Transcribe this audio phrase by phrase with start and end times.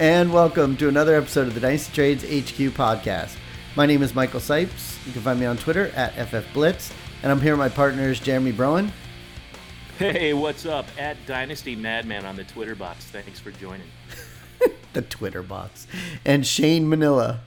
[0.00, 3.36] and welcome to another episode of the Dynasty Trades HQ podcast.
[3.76, 5.04] My name is Michael Sipes.
[5.06, 6.92] You can find me on Twitter at FFBlitz,
[7.22, 8.90] and I'm here with my partners Jeremy Broen.
[9.98, 10.86] Hey, what's up?
[10.98, 13.04] At Dynasty Madman on the Twitter box.
[13.04, 13.86] Thanks for joining.
[14.92, 15.86] the Twitter box.
[16.24, 17.40] And Shane Manila.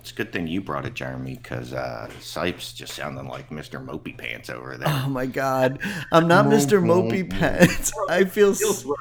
[0.00, 3.84] It's a good thing you brought it, Jeremy, because uh, Sipes just sounding like Mr.
[3.84, 4.88] Mopey Pants over there.
[4.88, 6.82] Oh my God, I'm not Mr.
[6.82, 7.92] Mopey Pants.
[8.08, 8.54] I feel.
[8.54, 8.96] So,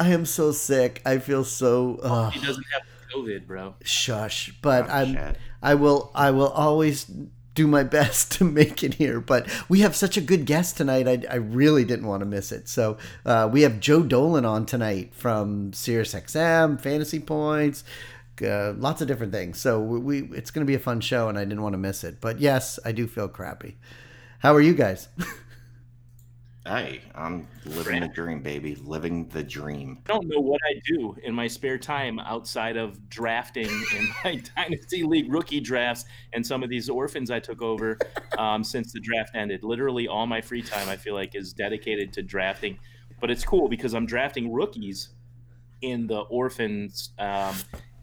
[0.00, 1.02] I am so sick.
[1.04, 2.00] I feel so.
[2.02, 2.82] Uh, he doesn't have
[3.14, 3.74] COVID, bro.
[3.84, 4.52] Shush.
[4.62, 5.14] But oh, I'm.
[5.14, 5.36] Shit.
[5.62, 6.10] I will.
[6.14, 7.04] I will always
[7.54, 9.20] do my best to make it here.
[9.20, 11.06] But we have such a good guest tonight.
[11.06, 12.68] I, I really didn't want to miss it.
[12.68, 17.84] So uh, we have Joe Dolan on tonight from SiriusXM, Fantasy Points
[18.42, 19.58] uh, lots of different things.
[19.58, 21.78] So we, we it's going to be a fun show, and I didn't want to
[21.78, 22.20] miss it.
[22.20, 23.76] But yes, I do feel crappy.
[24.40, 25.08] How are you guys?
[26.70, 28.76] Hey, I'm living the dream, baby.
[28.76, 29.98] Living the dream.
[30.06, 34.40] I don't know what I do in my spare time outside of drafting in my
[34.54, 37.98] Dynasty League rookie drafts and some of these orphans I took over
[38.38, 39.64] um, since the draft ended.
[39.64, 42.78] Literally, all my free time I feel like is dedicated to drafting.
[43.20, 45.08] But it's cool because I'm drafting rookies
[45.82, 47.56] in the orphans um,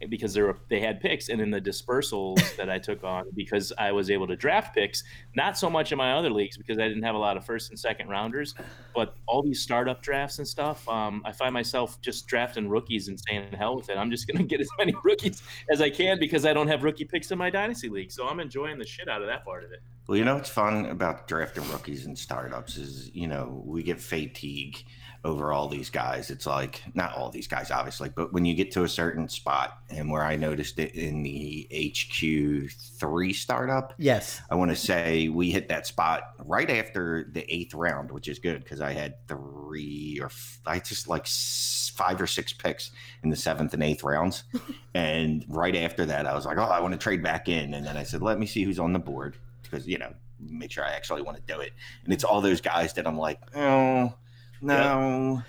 [0.08, 3.72] because they were, they had picks, and in the dispersals that I took on because
[3.78, 5.02] I was able to draft picks.
[5.34, 7.70] Not so much in my other leagues because I didn't have a lot of first
[7.70, 8.54] and second rounders,
[8.94, 10.88] but all these startup drafts and stuff.
[10.88, 13.96] Um, I find myself just drafting rookies and saying hell with it.
[13.96, 16.84] I'm just going to get as many rookies as I can because I don't have
[16.84, 18.12] rookie picks in my dynasty league.
[18.12, 19.80] So I'm enjoying the shit out of that part of it.
[20.08, 24.00] Well, you know what's fun about drafting rookies and startups is you know we get
[24.00, 24.82] fatigue
[25.24, 26.30] over all these guys.
[26.30, 29.78] It's like not all these guys, obviously, but when you get to a certain spot,
[29.90, 35.28] and where I noticed it in the HQ three startup, yes, I want to say
[35.28, 39.26] we hit that spot right after the eighth round, which is good because I had
[39.26, 40.30] three or
[40.66, 42.90] I just like five or six picks
[43.22, 44.44] in the seventh and eighth rounds,
[44.94, 47.84] and right after that, I was like, oh, I want to trade back in, and
[47.84, 50.84] then I said, let me see who's on the board because you know make sure
[50.84, 51.72] I actually want to do it,
[52.04, 54.14] and it's all those guys that I'm like, oh
[54.60, 55.42] no.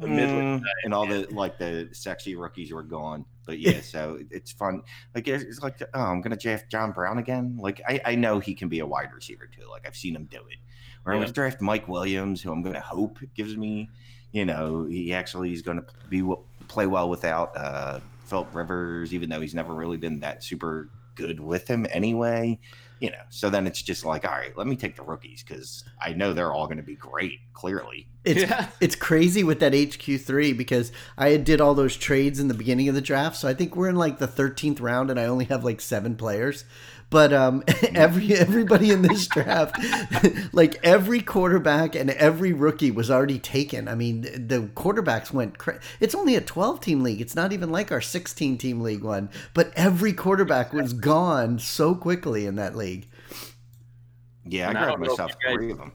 [0.00, 0.08] Yep.
[0.08, 3.24] Mm, and all the like the sexy rookies were gone.
[3.46, 4.82] But yeah, so it's fun.
[5.14, 7.56] Like it's like oh, I'm gonna draft John Brown again.
[7.60, 9.68] Like I, I know he can be a wide receiver too.
[9.70, 10.58] Like I've seen him do it.
[11.04, 11.18] Or yeah.
[11.18, 13.90] I'm gonna draft Mike Williams, who I'm gonna hope gives me,
[14.32, 16.28] you know, he actually is gonna be
[16.68, 21.38] play well without uh, Philip Rivers, even though he's never really been that super good
[21.38, 22.58] with him anyway
[23.02, 25.82] you know, so then it's just like, all right, let me take the rookies because
[26.00, 27.40] I know they're all going to be great.
[27.52, 28.68] Clearly, it's yeah.
[28.80, 32.88] it's crazy with that HQ three because I did all those trades in the beginning
[32.88, 35.46] of the draft, so I think we're in like the thirteenth round, and I only
[35.46, 36.64] have like seven players.
[37.12, 37.62] But um,
[37.94, 39.76] every everybody in this draft,
[40.52, 43.86] like every quarterback and every rookie was already taken.
[43.86, 45.58] I mean, the quarterbacks went.
[45.58, 47.20] Cra- it's only a twelve team league.
[47.20, 49.28] It's not even like our sixteen team league one.
[49.52, 53.06] But every quarterback was gone so quickly in that league.
[54.46, 55.92] Yeah, I grabbed myself guys, three of them.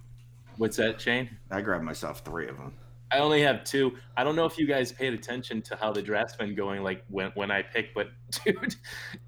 [0.58, 1.36] What's that, Shane?
[1.50, 2.76] I grabbed myself three of them.
[3.12, 3.96] I only have two.
[4.18, 7.04] I don't know if you guys paid attention to how the draft's been going, like
[7.10, 8.10] when when I picked, but
[8.46, 8.76] dude,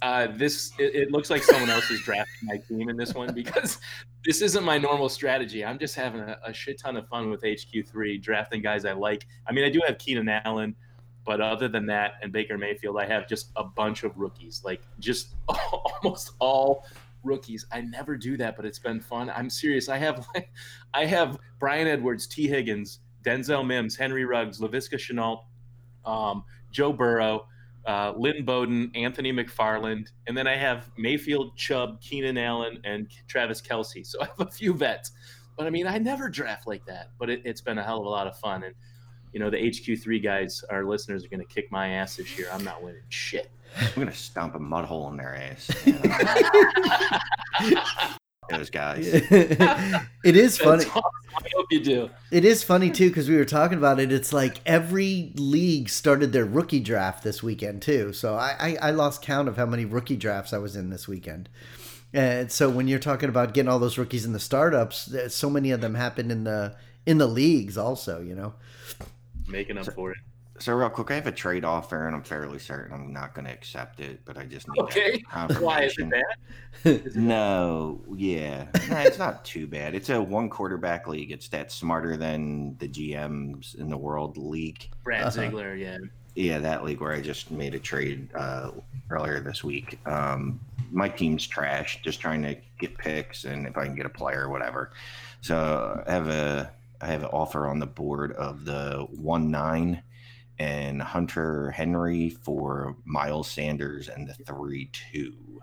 [0.01, 3.33] uh, this it, it, looks like someone else is drafting my team in this one
[3.33, 3.79] because
[4.25, 5.63] this isn't my normal strategy.
[5.63, 9.25] I'm just having a, a shit ton of fun with HQ3, drafting guys I like.
[9.47, 10.75] I mean, I do have Keenan Allen,
[11.25, 14.81] but other than that, and Baker Mayfield, I have just a bunch of rookies, like
[14.99, 16.85] just almost all
[17.23, 17.65] rookies.
[17.71, 19.29] I never do that, but it's been fun.
[19.29, 19.89] I'm serious.
[19.89, 20.51] I have like,
[20.93, 22.99] I have Bryan Edwards, Tee Higgins.
[23.23, 25.43] Denzel Mims, Henry Ruggs, Laviska Shenault,
[26.05, 27.45] um, Joe Burrow,
[27.85, 33.61] uh, Lynn Bowden, Anthony McFarland, and then I have Mayfield, Chubb, Keenan Allen, and Travis
[33.61, 34.05] Kelce.
[34.05, 35.11] So I have a few vets,
[35.57, 37.11] but I mean, I never draft like that.
[37.17, 38.75] But it, has been a hell of a lot of fun, and
[39.33, 42.47] you know, the HQ3 guys, our listeners, are going to kick my ass this year.
[42.51, 43.51] I'm not winning shit.
[43.79, 45.69] I'm going to stomp a mud hole in their ass.
[48.49, 49.07] those guys.
[49.07, 50.85] it is funny.
[50.85, 51.01] Awesome.
[51.37, 52.09] I hope you do.
[52.31, 54.11] It is funny too because we were talking about it.
[54.11, 58.13] It's like every league started their rookie draft this weekend too.
[58.13, 61.07] So I, I, I lost count of how many rookie drafts I was in this
[61.07, 61.49] weekend.
[62.13, 65.71] And so when you're talking about getting all those rookies in the startups, so many
[65.71, 66.75] of them happened in the
[67.05, 68.21] in the leagues also.
[68.21, 68.53] You know,
[69.47, 70.17] making up so, for it.
[70.59, 73.45] So real quick, I have a trade offer, and I'm fairly certain I'm not going
[73.45, 75.23] to accept it, but I just need okay.
[75.59, 77.15] Why is it bad?
[77.15, 79.95] no, yeah, nah, it's not too bad.
[79.95, 81.31] It's a one quarterback league.
[81.31, 84.89] It's that smarter than the GMs in the world league.
[85.03, 85.31] Brad uh-huh.
[85.31, 85.97] Ziegler, yeah,
[86.35, 88.71] yeah, that league where I just made a trade uh,
[89.09, 89.99] earlier this week.
[90.05, 90.59] Um,
[90.91, 94.45] my team's trash, just trying to get picks, and if I can get a player,
[94.45, 94.91] or whatever.
[95.41, 96.71] So I have a
[97.01, 100.01] I have an offer on the board of the one nine
[100.59, 105.61] and Hunter Henry for Miles Sanders and the three two.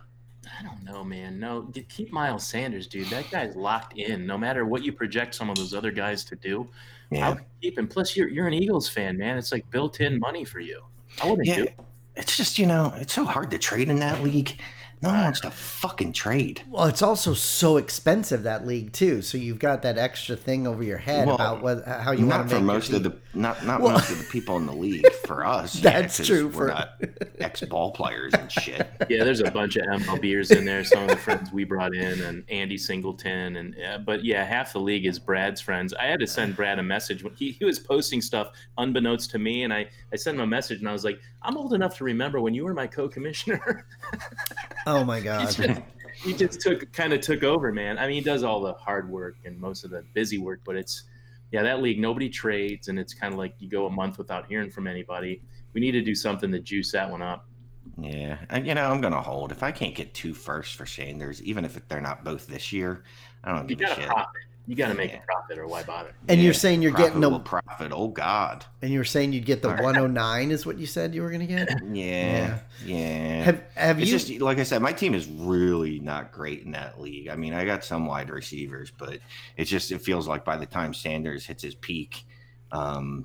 [0.59, 1.39] I don't know, man.
[1.39, 3.09] No, keep Miles Sanders, dude.
[3.09, 4.27] That guy's locked in.
[4.27, 6.69] No matter what you project some of those other guys to do,
[7.11, 7.89] Yeah, I would keep him.
[7.89, 9.37] Plus, you're you're an Eagles fan, man.
[9.37, 10.83] It's like built-in money for you.
[11.23, 11.57] I wouldn't yeah.
[11.57, 11.63] do.
[11.65, 11.75] it.
[12.15, 14.59] It's just you know it's so hard to trade in that league.
[15.07, 16.63] No one wants to fucking trade.
[16.69, 19.23] Well, it's also so expensive that league too.
[19.23, 22.39] So you've got that extra thing over your head Well, about what how you not
[22.41, 24.67] want to make most your of the not not Well- most of the people in
[24.67, 25.07] the league.
[25.27, 27.03] For us, yeah, true We're for- not
[27.41, 28.89] ex ball players and shit.
[29.11, 30.85] Yeah, there's a bunch of MLBers in there.
[30.85, 34.73] Some of the friends we brought in, and Andy Singleton, and uh, but yeah, half
[34.73, 35.93] the league is Brad's friends.
[35.95, 39.41] I had to send Brad a message when he, he was posting stuff unbeknownst to
[39.41, 41.97] me, and I I sent him a message, and I was like, I'm old enough
[41.99, 43.87] to remember when you were my co-commissioner.
[44.87, 45.51] Oh my he god.
[45.51, 45.61] just,
[46.23, 47.99] he just took kind of took over, man.
[47.99, 50.77] I mean, he does all the hard work and most of the busy work, but
[50.77, 51.05] it's
[51.53, 54.47] yeah, that league nobody trades, and it's kind of like you go a month without
[54.47, 55.43] hearing from anybody.
[55.75, 57.47] We need to do something to juice that one up.
[57.99, 61.43] Yeah, and, you know I'm gonna hold if I can't get two firsts for Sanders,
[61.43, 63.05] even if they're not both this year.
[63.45, 64.07] I don't You give a shit.
[64.07, 64.43] profit.
[64.69, 65.19] You got to make Yeah.
[65.19, 66.13] a profit, or why bother?
[66.29, 67.93] And Yeah, you're saying you're getting profitable the profit.
[67.95, 68.65] Oh God.
[68.83, 69.85] and you were saying you'd get the All right.
[69.85, 71.69] 109 is what you said you were going to get?
[71.93, 73.43] Yeah, yeah.
[73.45, 76.73] Have have it's you just like I said, my team is really not great in
[76.73, 77.29] that league.
[77.29, 79.21] I mean, I got some wide receivers, but
[79.57, 82.25] it just it feels like by the time Sanders hits his peak,
[82.73, 83.25] um,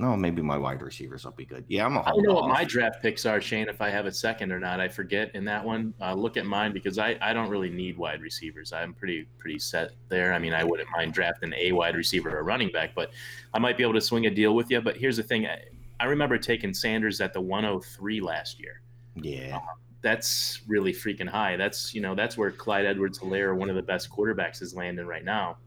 [0.00, 1.64] no, maybe my wide receivers will be good.
[1.68, 3.68] Yeah, I'm a I don't know what my draft picks are, Shane.
[3.68, 5.94] If I have a second or not, I forget in that one.
[6.00, 8.72] Uh, look at mine because I, I don't really need wide receivers.
[8.72, 10.34] I'm pretty pretty set there.
[10.34, 13.12] I mean, I wouldn't mind drafting a wide receiver or running back, but
[13.52, 14.80] I might be able to swing a deal with you.
[14.80, 15.62] But here's the thing: I,
[16.00, 18.82] I remember taking Sanders at the 103 last year.
[19.14, 19.60] Yeah,
[20.02, 21.56] That's really freaking high.
[21.56, 25.24] That's you know that's where Clyde Edwards-Helaire, one of the best quarterbacks, is landing right
[25.24, 25.58] now.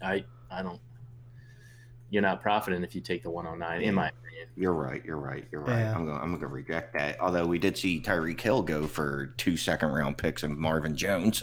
[0.00, 0.80] I I don't.
[2.10, 4.48] You're not profiting if you take the 109, in my opinion.
[4.56, 5.02] you're right.
[5.04, 5.44] You're right.
[5.52, 5.80] You're right.
[5.80, 5.94] Yeah.
[5.94, 7.20] I'm gonna I'm gonna reject that.
[7.20, 11.42] Although we did see Tyreek Hill go for two second round picks and Marvin Jones.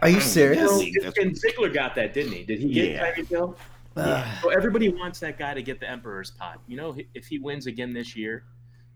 [0.00, 0.70] Are you serious?
[0.82, 1.10] Yeah.
[1.20, 2.44] And Ziegler got that, didn't he?
[2.44, 3.12] Did he get Yeah.
[3.12, 3.56] Tyreek Hill?
[3.96, 4.26] Ugh.
[4.42, 6.60] So everybody wants that guy to get the Emperor's pot.
[6.66, 8.44] You know, if he wins again this year,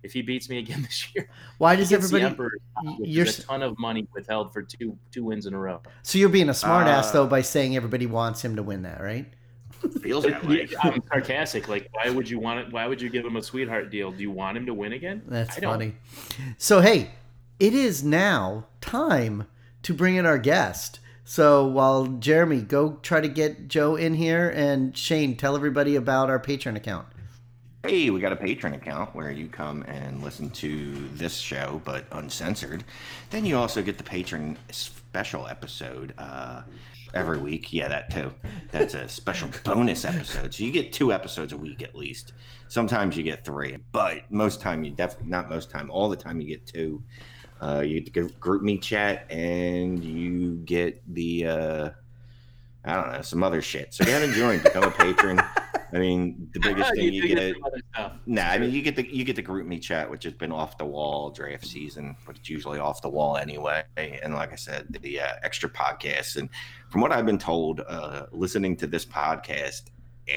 [0.04, 1.28] if he beats me again this year,
[1.58, 4.52] why does gets the everybody Emperor's pot, you're is a s- ton of money withheld
[4.54, 5.82] for two two wins in a row.
[6.02, 8.82] So you're being a smart ass Uh, though by saying everybody wants him to win
[8.82, 9.26] that, right?
[10.00, 10.68] Feels that way.
[10.82, 11.68] I'm sarcastic.
[11.68, 12.72] Like, why would you want it?
[12.72, 14.10] Why would you give him a sweetheart deal?
[14.12, 15.22] Do you want him to win again?
[15.26, 15.94] That's funny.
[16.58, 17.10] So hey,
[17.58, 19.46] it is now time
[19.82, 21.00] to bring in our guest.
[21.24, 26.28] So while Jeremy, go try to get Joe in here, and Shane, tell everybody about
[26.28, 27.06] our Patreon account.
[27.86, 32.06] Hey, we got a Patreon account where you come and listen to this show, but
[32.12, 32.82] uncensored.
[33.30, 36.62] Then you also get the patron special episode uh,
[37.14, 37.72] every week.
[37.72, 38.32] Yeah, that too.
[38.70, 40.52] That's a special bonus episode.
[40.52, 42.32] So you get two episodes a week at least.
[42.68, 45.90] Sometimes you get three, but most time you definitely not most time.
[45.90, 47.02] All the time you get two.
[47.60, 51.90] Uh, you get group me chat and you get the uh,
[52.84, 53.94] I don't know some other shit.
[53.94, 55.40] So you haven't joined, become a patron.
[55.94, 57.56] I mean, the biggest thing you do get.
[58.26, 60.50] Nah, I mean you get the you get the group me chat, which has been
[60.50, 63.84] off the wall draft season, but it's usually off the wall anyway.
[63.96, 66.48] And like I said, the uh, extra podcasts, and
[66.90, 69.82] from what I've been told, uh, listening to this podcast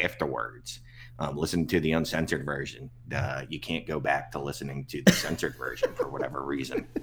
[0.04, 0.82] afterwards,
[1.20, 5.12] um, listening to the uncensored version, uh, you can't go back to listening to the
[5.12, 6.88] censored version for whatever reason.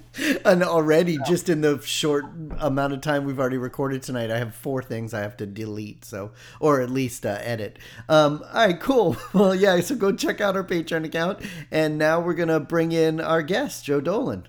[0.45, 2.25] And already, just in the short
[2.61, 6.05] amount of time we've already recorded tonight, I have four things I have to delete,
[6.05, 6.31] so
[6.61, 7.81] or at least uh, edit.
[8.09, 9.17] Um, all right, cool.
[9.33, 9.81] Well, yeah.
[9.81, 11.41] So go check out our Patreon account,
[11.73, 14.47] and now we're gonna bring in our guest, Joe Dolan.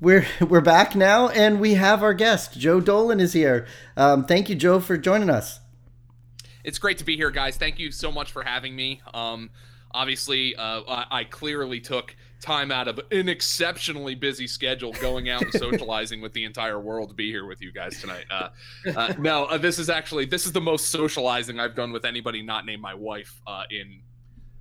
[0.00, 3.66] We're we're back now, and we have our guest, Joe Dolan, is here.
[3.96, 5.60] Um, thank you, Joe, for joining us.
[6.64, 7.56] It's great to be here, guys.
[7.56, 9.00] Thank you so much for having me.
[9.14, 9.50] Um,
[9.92, 15.42] obviously, uh, I, I clearly took time out of an exceptionally busy schedule going out
[15.42, 18.24] and socializing with the entire world to be here with you guys tonight.
[18.30, 18.48] Uh,
[18.96, 22.42] uh, no, uh, this is actually this is the most socializing I've done with anybody
[22.42, 24.00] not named my wife uh, in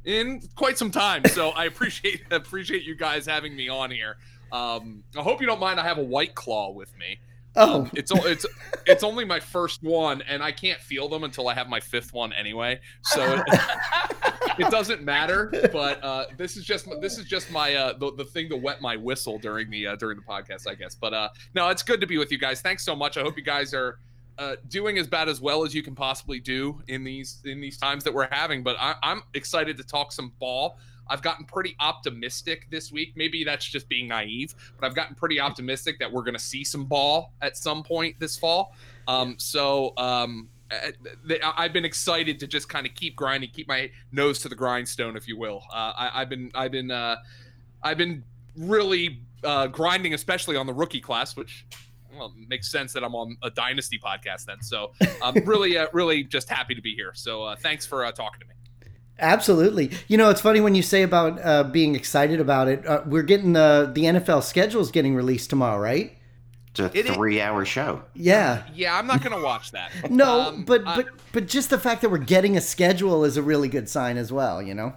[0.05, 1.23] in quite some time.
[1.25, 4.17] So I appreciate appreciate you guys having me on here.
[4.51, 5.79] Um, I hope you don't mind.
[5.79, 7.19] I have a white claw with me.
[7.61, 8.45] Oh, it's it's
[8.85, 12.13] it's only my first one, and I can't feel them until I have my fifth
[12.13, 12.79] one anyway.
[13.03, 13.59] So it,
[14.59, 15.51] it doesn't matter.
[15.73, 18.81] But uh, this is just this is just my uh, the, the thing to wet
[18.81, 20.95] my whistle during the uh, during the podcast, I guess.
[20.95, 22.61] But uh, no, it's good to be with you guys.
[22.61, 23.17] Thanks so much.
[23.17, 23.99] I hope you guys are.
[24.37, 27.77] Uh, doing as bad as well as you can possibly do in these in these
[27.77, 30.77] times that we're having, but I, I'm excited to talk some ball.
[31.09, 33.13] I've gotten pretty optimistic this week.
[33.15, 36.63] Maybe that's just being naive, but I've gotten pretty optimistic that we're going to see
[36.63, 38.75] some ball at some point this fall.
[39.07, 40.91] Um, so um, uh,
[41.57, 45.17] I've been excited to just kind of keep grinding, keep my nose to the grindstone,
[45.17, 45.63] if you will.
[45.71, 47.17] Uh, I, have been I've been uh,
[47.81, 48.23] I've been
[48.55, 51.65] really uh, grinding, especially on the rookie class, which
[52.15, 54.61] well makes sense that I'm on a dynasty podcast then.
[54.61, 57.11] So I'm really uh, really just happy to be here.
[57.13, 58.53] So uh, thanks for uh, talking to me.
[59.19, 59.91] Absolutely.
[60.07, 62.85] You know, it's funny when you say about uh, being excited about it.
[62.85, 66.15] Uh, we're getting the the NFL schedule is getting released tomorrow, right?
[66.71, 68.03] It's a It is- three-hour show.
[68.13, 68.63] Yeah.
[68.75, 69.91] Yeah, I'm not gonna watch that.
[70.11, 73.37] No, Um, but I- but but just the fact that we're getting a schedule is
[73.37, 74.61] a really good sign as well.
[74.61, 74.93] You know.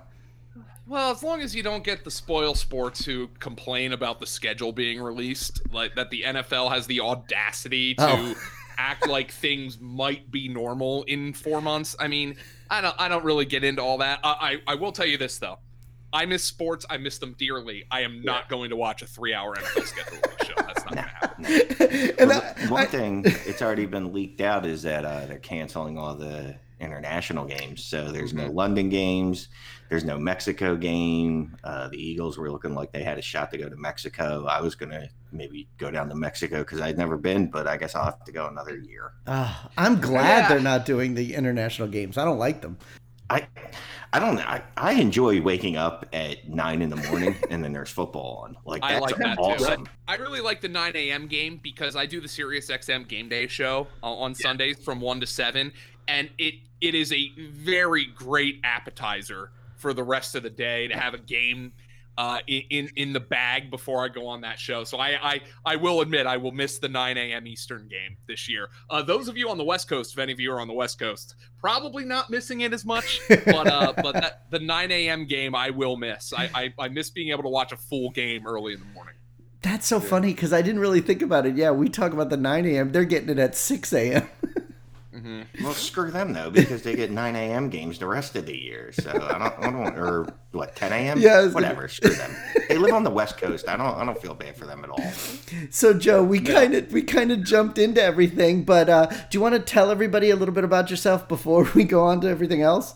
[0.87, 4.73] Well, as long as you don't get the spoil sports who complain about the schedule
[4.73, 8.35] being released, like that the NFL has the audacity to Oh.
[8.77, 11.95] act like things might be normal in four months.
[11.99, 12.37] I mean,
[12.73, 14.21] I don't, I don't really get into all that.
[14.25, 15.59] I, I, I will tell you this though,
[16.13, 16.85] I miss sports.
[16.91, 17.85] I miss them dearly.
[17.91, 20.55] I am not going to watch a three-hour NFL schedule show.
[20.57, 22.15] That's not going to happen.
[22.19, 25.39] and Well, I- one I- thing it's already been leaked out is that uh, they're
[25.39, 27.85] canceling all the international games.
[27.85, 29.49] So there's no London games.
[29.89, 31.57] There's no Mexico game.
[31.63, 34.47] Uh, the Eagles were looking like they had a shot to go to Mexico.
[34.47, 37.95] I was gonna maybe go down to Mexico because I'd never been, but I guess
[37.95, 39.13] I'll have to go another year.
[39.27, 40.49] Ah, I'm glad Yeah.
[40.49, 42.19] they're not doing the international games.
[42.19, 42.79] I don't like them.
[43.31, 43.47] I,
[44.13, 44.43] I don't know.
[44.43, 48.57] I, I enjoy waking up at nine in the morning and then there's football on.
[48.67, 49.85] Like I that's like that awesome.
[49.87, 49.91] too.
[50.07, 51.29] I really like the 9 a.m.
[51.29, 55.21] game because I do the Sirius XM game day show uh, on Sundays from one
[55.21, 55.73] to seven,
[56.09, 60.97] and it it is a very great appetizer for the rest of the day to
[60.97, 61.73] have a game
[62.19, 64.85] uh, in, in in the bag before I go on that show.
[64.85, 67.47] So I I, I will admit I will miss the 9 a.m.
[67.47, 68.69] Eastern game this year.
[68.91, 70.75] Uh, those of you on the West Coast, if any of you are on the
[70.75, 73.21] West Coast, probably not missing it as much.
[73.29, 75.27] But uh, but that, the 9 a.m.
[75.27, 76.33] game I will miss.
[76.33, 79.15] I, I I miss being able to watch a full game early in the morning.
[79.63, 81.57] That's so funny because I didn't really think about it.
[81.57, 82.93] Yeah, we talk about the 9 a.m.
[82.93, 84.29] They're getting it at 6 a.m.
[85.63, 87.69] Well, screw them though, because they get 9 a.m.
[87.69, 88.93] games the rest of the year.
[88.93, 91.19] So I don't, I don't or what 10 a.m.
[91.21, 91.89] Yeah, I was gonna- whatever.
[91.89, 92.35] Screw them.
[92.69, 93.69] They live on the West Coast.
[93.69, 95.13] I don't, I don't feel bad for them at all.
[95.71, 99.41] So Joe, we kind of we kind of jumped into everything, but uh, do you
[99.41, 102.63] want to tell everybody a little bit about yourself before we go on to everything
[102.63, 102.95] else?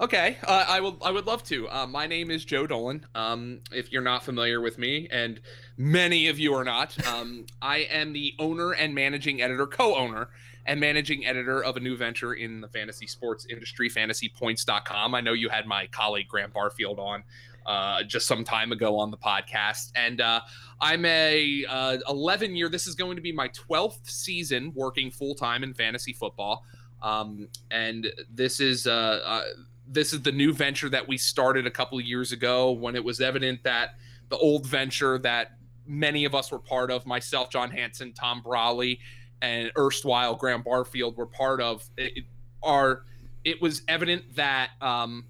[0.00, 0.98] Okay, uh, I will.
[1.04, 1.68] I would love to.
[1.68, 3.06] Uh, my name is Joe Dolan.
[3.14, 5.40] Um, if you're not familiar with me, and
[5.76, 10.30] many of you are not, um, I am the owner and managing editor, co-owner
[10.66, 15.14] and managing editor of a new venture in the fantasy sports industry, FantasyPoints.com.
[15.14, 17.22] I know you had my colleague Graham Barfield on
[17.66, 20.40] uh, just some time ago on the podcast, and uh,
[20.80, 22.68] I'm a uh, 11 year.
[22.68, 26.64] This is going to be my 12th season working full time in fantasy football.
[27.02, 29.42] Um, and this is uh, uh,
[29.86, 33.04] this is the new venture that we started a couple of years ago when it
[33.04, 33.96] was evident that
[34.30, 38.98] the old venture that many of us were part of, myself, John Hansen, Tom Brolley,
[39.42, 42.24] and erstwhile Graham Barfield were part of, it, it-
[42.62, 43.04] are
[43.44, 45.26] it was evident that um,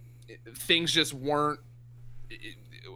[0.57, 1.59] things just weren't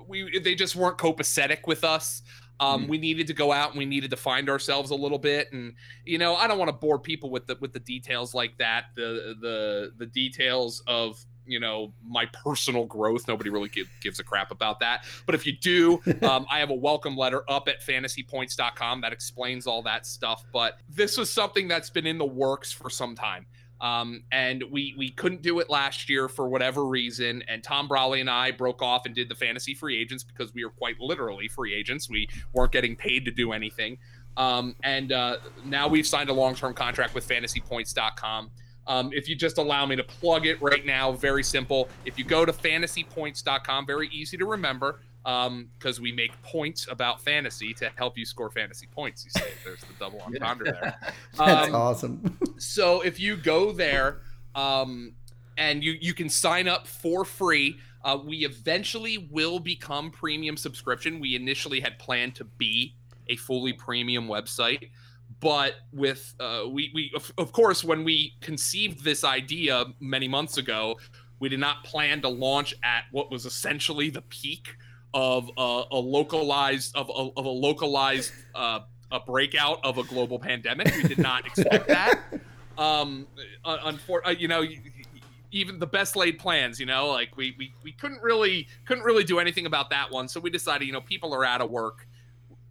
[0.06, 2.22] we they just weren't copacetic with us.
[2.60, 5.52] Um, We needed to go out and we needed to find ourselves a little bit,
[5.52, 5.74] and
[6.04, 8.86] you know, I don't want to bore people with the with the details like that.
[8.96, 13.26] The the the details of you know my personal growth.
[13.26, 15.04] Nobody really give, gives a crap about that.
[15.26, 19.66] But if you do, um, I have a welcome letter up at fantasypoints.com that explains
[19.66, 20.44] all that stuff.
[20.52, 23.46] But this was something that's been in the works for some time.
[23.80, 27.42] Um, and we we couldn't do it last year for whatever reason.
[27.48, 30.64] And Tom Brolley and I broke off and did the fantasy free agents because we
[30.64, 32.08] were quite literally free agents.
[32.10, 33.98] We weren't getting paid to do anything.
[34.36, 38.50] Um, and uh, now we've signed a long term contract with FantasyPoints.com.
[38.88, 41.88] Um, if you just allow me to plug it right now, very simple.
[42.06, 45.00] If you go to FantasyPoints.com, very easy to remember
[45.78, 49.24] because we make points about fantasy to help you score fantasy points.
[49.24, 50.98] You say there's the double entendre there.
[51.36, 52.38] That's Um, awesome.
[52.56, 54.22] so if you go there
[54.54, 55.12] um,
[55.58, 61.20] and you you can sign up for free uh, we eventually will become premium subscription
[61.20, 62.94] we initially had planned to be
[63.26, 64.88] a fully premium website
[65.40, 70.56] but with uh, we we of, of course when we conceived this idea many months
[70.56, 70.96] ago
[71.40, 74.74] we did not plan to launch at what was essentially the peak
[75.14, 78.80] of a, a localized of a, of a localized uh,
[79.10, 80.94] a breakout of a global pandemic.
[80.94, 82.20] We did not expect that.
[82.76, 83.26] Um,
[83.64, 84.64] unfortunately, you know,
[85.50, 89.24] even the best laid plans, you know, like we, we we couldn't really couldn't really
[89.24, 90.28] do anything about that one.
[90.28, 92.06] So we decided, you know, people are out of work.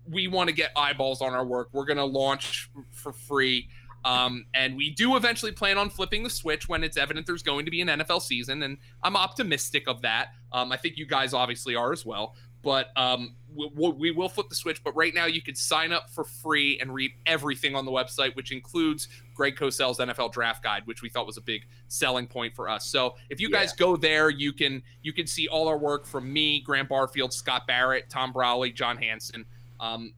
[0.10, 1.70] We want to get eyeballs on our work.
[1.72, 3.70] We're gonna launch for free.
[4.06, 7.66] Um, and we do eventually plan on flipping the switch when it's evident there's going
[7.66, 10.30] to be an NFL season, and I'm optimistic of that.
[10.54, 12.36] Um, I think you guys obviously are as well.
[12.64, 14.84] but um, we, we will flip the switch.
[14.84, 18.36] But right now, you can sign up for free and read everything on the website,
[18.36, 22.56] which includes Greg Cosell's NFL Draft Guide, which we thought was a big selling point
[22.56, 22.86] for us.
[22.88, 26.32] So if you guys go there, you can you can see all our work from
[26.32, 29.46] me, Graham Barfield, Scott Barrett, Tom Brolley, John Hansen.
[29.80, 30.14] Um,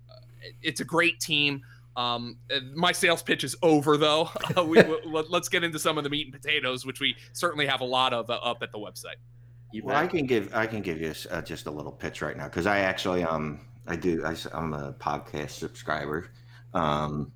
[0.62, 1.62] it's a great team.
[1.96, 2.38] Um,
[2.74, 4.30] my sales pitch is over, though.
[4.66, 7.86] we, let's get into some of the meat and potatoes, which we certainly have a
[7.86, 9.18] lot of uh, up at the website.
[9.84, 12.46] Well, I can give I can give you uh, just a little pitch right now
[12.46, 16.32] because I actually um I do I, am a podcast subscriber,
[16.74, 17.32] um,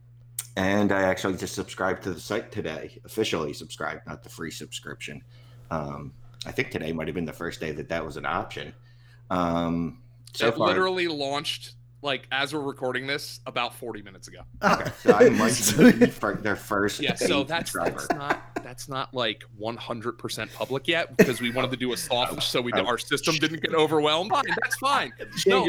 [0.55, 5.21] and I actually just subscribed to the site today, officially subscribed, not the free subscription.
[5.69, 6.13] Um,
[6.45, 8.73] I think today might have been the first day that that was an option.
[9.29, 10.01] Um,
[10.33, 11.73] so it far, literally launched
[12.03, 14.41] like as we're recording this about 40 minutes ago.
[14.63, 17.00] Okay, so I might be for their first.
[17.00, 21.77] Yeah, so that's that's not that's not like 100% public yet because we wanted to
[21.77, 22.86] do a soft so we oh.
[22.86, 24.31] our system didn't get overwhelmed.
[24.31, 25.12] Fine, that's fine.
[25.45, 25.67] No,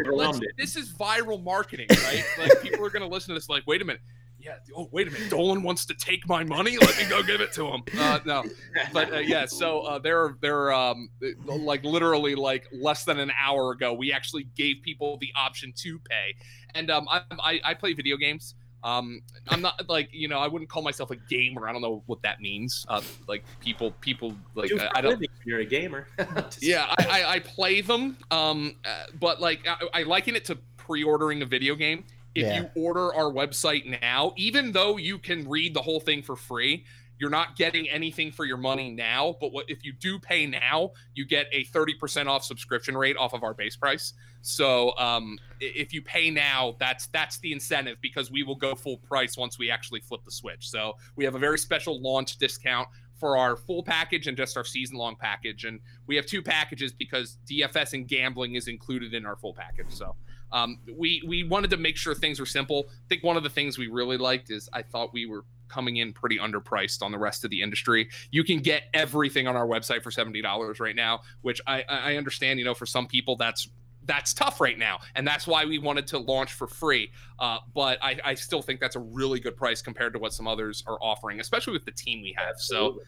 [0.57, 2.25] this is viral marketing, right?
[2.39, 4.01] Like people are going to listen to this like, wait a minute,
[4.45, 6.77] yeah, oh wait a minute, Dolan wants to take my money.
[6.79, 7.83] Let me go give it to him.
[8.05, 8.45] Uh, no,
[8.93, 11.09] but uh, yeah, so uh, they're they're um,
[11.47, 15.99] like literally like less than an hour ago, we actually gave people the option to
[16.01, 16.35] pay,
[16.75, 18.57] and um, I, I, I play video games.
[18.83, 21.67] Um, I'm not like you know I wouldn't call myself a gamer.
[21.67, 22.85] I don't know what that means.
[22.89, 25.25] Uh, like people, people like I, I don't.
[25.45, 26.07] You're a gamer.
[26.61, 28.19] yeah, I, I, I, play them.
[28.31, 32.61] Um, uh, but like I, I liken it to pre-ordering a video game if yeah.
[32.63, 36.85] you order our website now, even though you can read the whole thing for free,
[37.19, 39.37] you're not getting anything for your money now.
[39.41, 43.35] But what if you do pay now, you get a 30% off subscription rate off
[43.35, 44.15] of our base price.
[44.43, 48.99] So um, if you pay now, that's that's the incentive because we will go full
[48.99, 50.69] price once we actually flip the switch.
[50.69, 52.89] So we have a very special launch discount
[53.19, 55.65] for our full package and just our season long package.
[55.65, 59.91] And we have two packages because DFS and gambling is included in our full package.
[59.91, 60.17] So
[60.55, 62.87] um, we we wanted to make sure things were simple.
[62.89, 65.97] I think one of the things we really liked is I thought we were coming
[65.97, 68.09] in pretty underpriced on the rest of the industry.
[68.31, 72.17] You can get everything on our website for seventy dollars right now, which I I
[72.17, 72.61] understand.
[72.61, 73.69] You know, for some people that's
[74.07, 77.11] that's tough right now, and that's why we wanted to launch for free.
[77.41, 80.47] Uh, but I, I still think that's a really good price compared to what some
[80.47, 82.57] others are offering, especially with the team we have.
[82.59, 83.01] So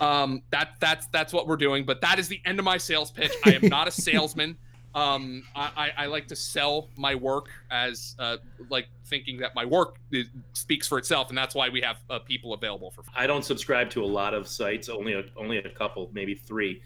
[0.00, 1.84] um, that that's that's what we're doing.
[1.84, 3.32] But that is the end of my sales pitch.
[3.44, 4.56] I am not a salesman.
[4.96, 8.38] Um, I, I, like to sell my work as uh,
[8.70, 9.96] like thinking that my work
[10.54, 13.04] speaks for itself, and that's why we have uh, people available for.
[13.14, 16.80] I don't subscribe to a lot of sites, only a, only a couple, maybe three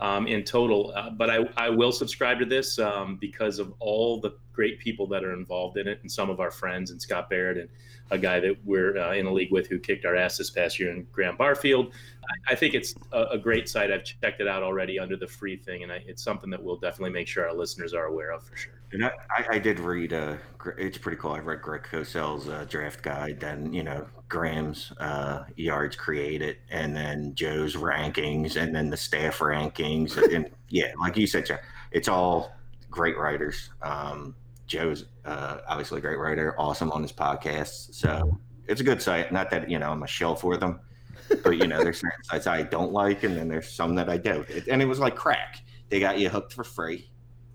[0.00, 0.92] um, in total.
[0.94, 5.06] Uh, but I, I will subscribe to this um, because of all the great people
[5.08, 7.68] that are involved in it, and some of our friends, and Scott Barrett, and
[8.10, 10.78] a guy that we're uh, in a league with who kicked our ass this past
[10.78, 11.92] year, and Graham Barfield.
[12.48, 13.90] I, I think it's a, a, great site.
[13.90, 16.76] I've checked it out already under the free thing, and I, it's something that we'll
[16.76, 18.74] definitely make sure our listeners are aware of for sure.
[18.94, 19.10] And I,
[19.50, 20.36] I did read, uh,
[20.78, 21.32] it's pretty cool.
[21.32, 26.94] I read Greg Cosell's uh, draft guide, then, you know, Graham's uh, yards created, and
[26.94, 30.16] then Joe's rankings, and then the staff rankings.
[30.32, 31.58] and yeah, like you said,
[31.90, 32.52] it's all
[32.88, 33.70] great writers.
[33.82, 34.36] Um,
[34.68, 37.94] Joe's uh, obviously a great writer, awesome on his podcast.
[37.94, 39.32] So it's a good site.
[39.32, 40.80] Not that you know I'm a shell for them,
[41.42, 44.16] but you know there's certain sites I don't like, and then there's some that I
[44.16, 44.44] do.
[44.48, 45.62] It, and it was like crack.
[45.90, 47.10] They got you hooked for free,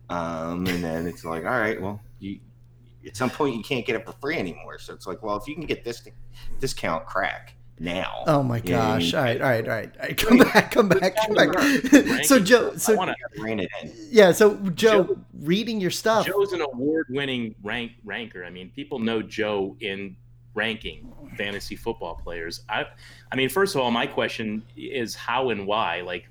[0.10, 2.40] um, and then it's like, all right, well, you
[3.06, 4.78] at some point you can't get it for free anymore.
[4.78, 6.02] So it's like, well, if you can get this
[6.60, 8.24] discount crack, now.
[8.28, 9.14] Oh my gosh!
[9.14, 10.18] All right, all right, all right, all right.
[10.18, 12.24] Come back, come back, come back.
[12.26, 12.96] so Joe, so
[13.38, 13.94] rein it in.
[14.12, 16.26] Yeah, so Joe, Joe, reading your stuff.
[16.26, 18.44] Joe's an award-winning rank ranker.
[18.44, 20.16] I mean, people know Joe in
[20.54, 22.62] ranking fantasy football players.
[22.70, 22.86] I,
[23.32, 26.02] I mean, first of all, my question is how and why.
[26.02, 26.28] Like,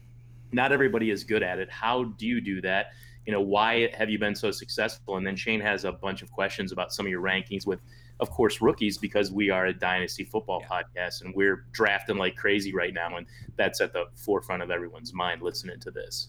[0.53, 1.71] not everybody is good at it.
[1.71, 2.93] How do you do that?
[3.29, 5.19] You know, why have you been so successful?
[5.19, 7.79] And then Shane has a bunch of questions about some of your rankings with
[8.21, 10.83] of course, rookies because we are a dynasty football yeah.
[10.83, 13.17] podcast and we're drafting like crazy right now.
[13.17, 16.29] And that's at the forefront of everyone's mind listening to this.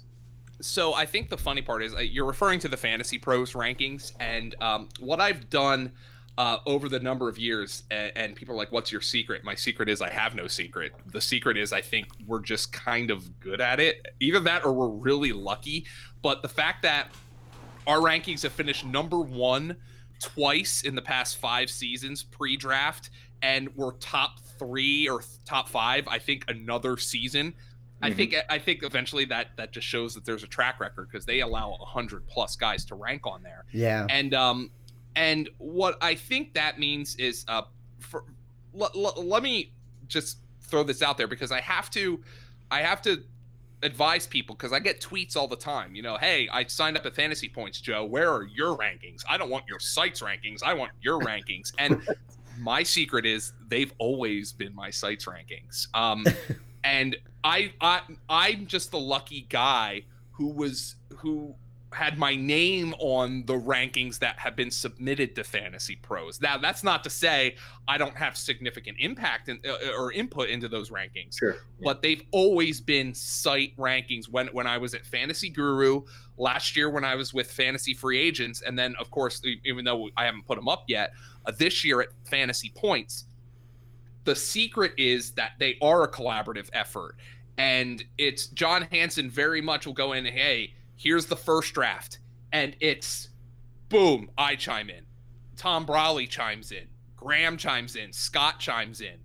[0.62, 4.12] So I think the funny part is uh, you're referring to the Fantasy Pros rankings,
[4.20, 5.94] and um, what I've done
[6.38, 9.56] uh, over the number of years, and, and, people are like, "What's your secret?" My
[9.56, 10.94] secret is I have no secret.
[11.14, 14.06] The secret is I think we're just kind of good at it.
[14.20, 15.86] Either that, or we're really lucky.
[16.22, 17.10] But the fact that
[17.88, 19.76] our rankings have finished number one
[20.20, 23.10] twice in the past five seasons pre-draft,
[23.42, 26.08] and we're top three or top five.
[26.08, 27.52] I think another season.
[27.52, 28.06] Mm-hmm.
[28.06, 31.26] I think I think eventually that that just shows that there's a track record because
[31.26, 33.66] they allow hundred plus guys to rank on there.
[33.72, 34.08] Yeah.
[34.10, 34.72] And um
[35.16, 37.64] and what I think that means is uh
[38.00, 38.24] for
[38.80, 39.72] l- l- let me
[40.08, 42.22] just throw this out there because I have to
[42.72, 43.24] I have to
[43.84, 45.96] advise people because I get tweets all the time.
[45.96, 48.04] You know, hey, I signed up at Fantasy Points, Joe.
[48.04, 49.24] Where are your rankings?
[49.30, 50.64] I don't want your site's rankings.
[50.64, 51.72] I want your rankings.
[51.78, 52.02] And
[52.58, 55.88] my secret is they've always been my site's rankings.
[55.94, 56.26] Um,
[56.84, 61.54] and I, I, I'm just the lucky guy who was who
[61.92, 66.40] had my name on the rankings that have been submitted to Fantasy Pros.
[66.40, 67.56] Now, that's not to say
[67.88, 71.40] I don't have significant impact in, uh, or input into those rankings.
[71.40, 71.58] Sure.
[71.82, 74.30] But they've always been site rankings.
[74.30, 76.04] When when I was at Fantasy Guru
[76.38, 80.10] last year, when I was with Fantasy Free Agents, and then of course, even though
[80.16, 81.12] I haven't put them up yet,
[81.46, 83.26] uh, this year at Fantasy Points.
[84.26, 87.16] The secret is that they are a collaborative effort,
[87.58, 90.26] and it's John Hansen very much will go in.
[90.26, 92.20] Hey here's the first draft,
[92.52, 93.30] and it's
[93.88, 95.06] boom, I chime in.
[95.56, 96.88] Tom Brolley chimes in.
[97.16, 98.14] Graham chimes in.
[98.14, 99.16] Scott chimes in.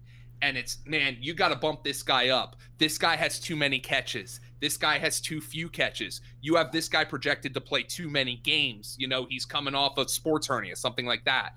[0.42, 2.56] And it's, man, you got to bump this guy up.
[2.78, 4.40] This guy has too many catches.
[4.60, 6.20] This guy has too few catches.
[6.40, 8.96] You have this guy projected to play too many games.
[8.98, 11.54] You know, he's coming off of sports hernia, something like that.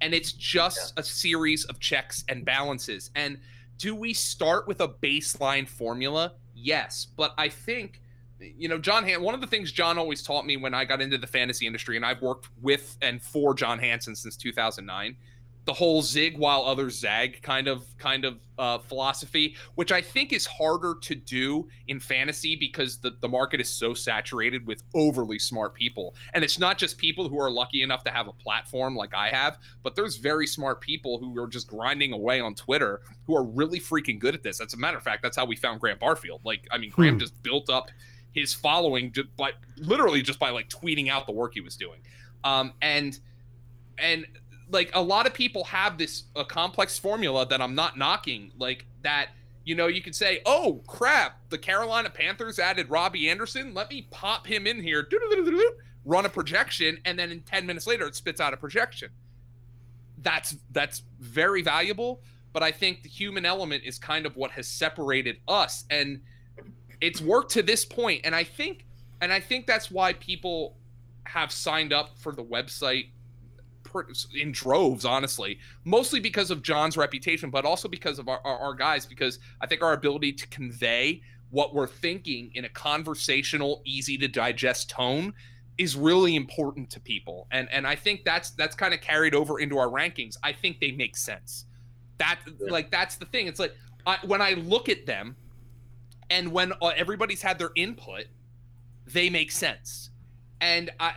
[0.00, 1.00] And it's just yeah.
[1.00, 3.10] a series of checks and balances.
[3.14, 3.38] And
[3.78, 6.34] do we start with a baseline formula?
[6.54, 7.08] Yes.
[7.16, 8.00] But I think
[8.40, 11.00] you know, John Han- one of the things John always taught me when I got
[11.00, 15.16] into the fantasy industry, and I've worked with and for John Hansen since 2009,
[15.66, 20.32] the whole zig while others zag kind of kind of uh, philosophy, which I think
[20.32, 25.38] is harder to do in fantasy because the, the market is so saturated with overly
[25.38, 26.14] smart people.
[26.34, 29.28] And it's not just people who are lucky enough to have a platform like I
[29.28, 33.44] have, but there's very smart people who are just grinding away on Twitter who are
[33.44, 34.60] really freaking good at this.
[34.60, 36.40] As a matter of fact, that's how we found Graham Barfield.
[36.44, 37.20] Like, I mean, Graham hmm.
[37.20, 37.90] just built up
[38.32, 42.00] his following just by literally just by like tweeting out the work he was doing.
[42.44, 43.18] Um, and
[43.98, 44.26] and
[44.70, 48.86] like a lot of people have this a complex formula that I'm not knocking, like
[49.02, 49.30] that.
[49.64, 53.74] You know, you could say, "Oh crap, the Carolina Panthers added Robbie Anderson.
[53.74, 55.06] Let me pop him in here,
[56.04, 59.10] run a projection, and then in ten minutes later, it spits out a projection."
[60.22, 64.66] That's that's very valuable, but I think the human element is kind of what has
[64.66, 66.20] separated us and
[67.00, 68.84] it's worked to this point, and I think
[69.20, 70.76] and I think that's why people
[71.24, 73.10] have signed up for the website
[74.34, 78.74] in droves, honestly, mostly because of John's reputation, but also because of our, our, our,
[78.74, 84.16] guys, because I think our ability to convey what we're thinking in a conversational, easy
[84.18, 85.34] to digest tone
[85.76, 87.46] is really important to people.
[87.50, 90.36] And and I think that's that's kind of carried over into our rankings.
[90.42, 91.66] I think they make sense.
[92.18, 92.70] That yeah.
[92.70, 93.46] like that's the thing.
[93.46, 93.74] It's like
[94.06, 95.36] I, when I look at them,
[96.30, 98.26] and when uh, everybody's had their input,
[99.06, 100.10] they make sense.
[100.60, 101.12] And I,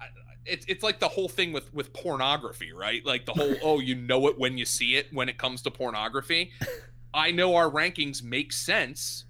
[0.00, 0.06] I,
[0.46, 3.04] it's it's like the whole thing with with pornography, right?
[3.04, 5.70] Like the whole oh, you know it when you see it when it comes to
[5.70, 6.52] pornography.
[7.14, 9.24] I know our rankings make sense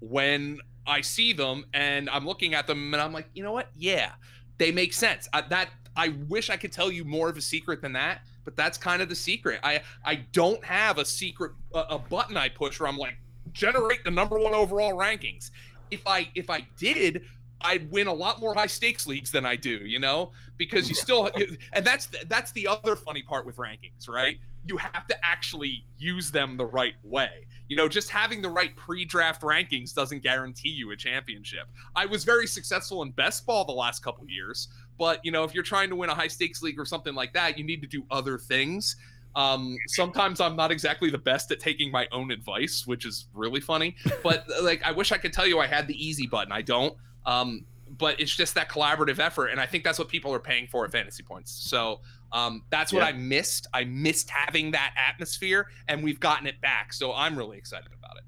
[0.00, 3.68] when I see them and I'm looking at them and I'm like, you know what?
[3.76, 4.12] Yeah,
[4.58, 5.28] they make sense.
[5.32, 8.56] I, that I wish I could tell you more of a secret than that, but
[8.56, 9.60] that's kind of the secret.
[9.62, 13.16] I I don't have a secret a, a button I push where I'm like,
[13.56, 15.50] generate the number one overall rankings.
[15.90, 17.22] If I if I did,
[17.60, 20.94] I'd win a lot more high stakes leagues than I do, you know, because you
[20.94, 21.30] still
[21.72, 24.38] and that's that's the other funny part with rankings, right?
[24.68, 27.46] You have to actually use them the right way.
[27.68, 31.66] You know, just having the right pre-draft rankings doesn't guarantee you a championship.
[31.94, 35.54] I was very successful in best ball the last couple years, but you know, if
[35.54, 37.88] you're trying to win a high stakes league or something like that, you need to
[37.88, 38.96] do other things.
[39.36, 43.60] Um, sometimes I'm not exactly the best at taking my own advice, which is really
[43.60, 43.94] funny.
[44.22, 46.50] But like, I wish I could tell you I had the easy button.
[46.50, 46.96] I don't.
[47.26, 47.66] Um,
[47.98, 50.84] but it's just that collaborative effort, and I think that's what people are paying for
[50.84, 51.52] at Fantasy Points.
[51.52, 52.00] So
[52.32, 53.08] um, that's what yeah.
[53.08, 53.68] I missed.
[53.72, 56.92] I missed having that atmosphere, and we've gotten it back.
[56.92, 58.24] So I'm really excited about it.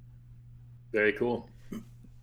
[0.93, 1.49] Very cool.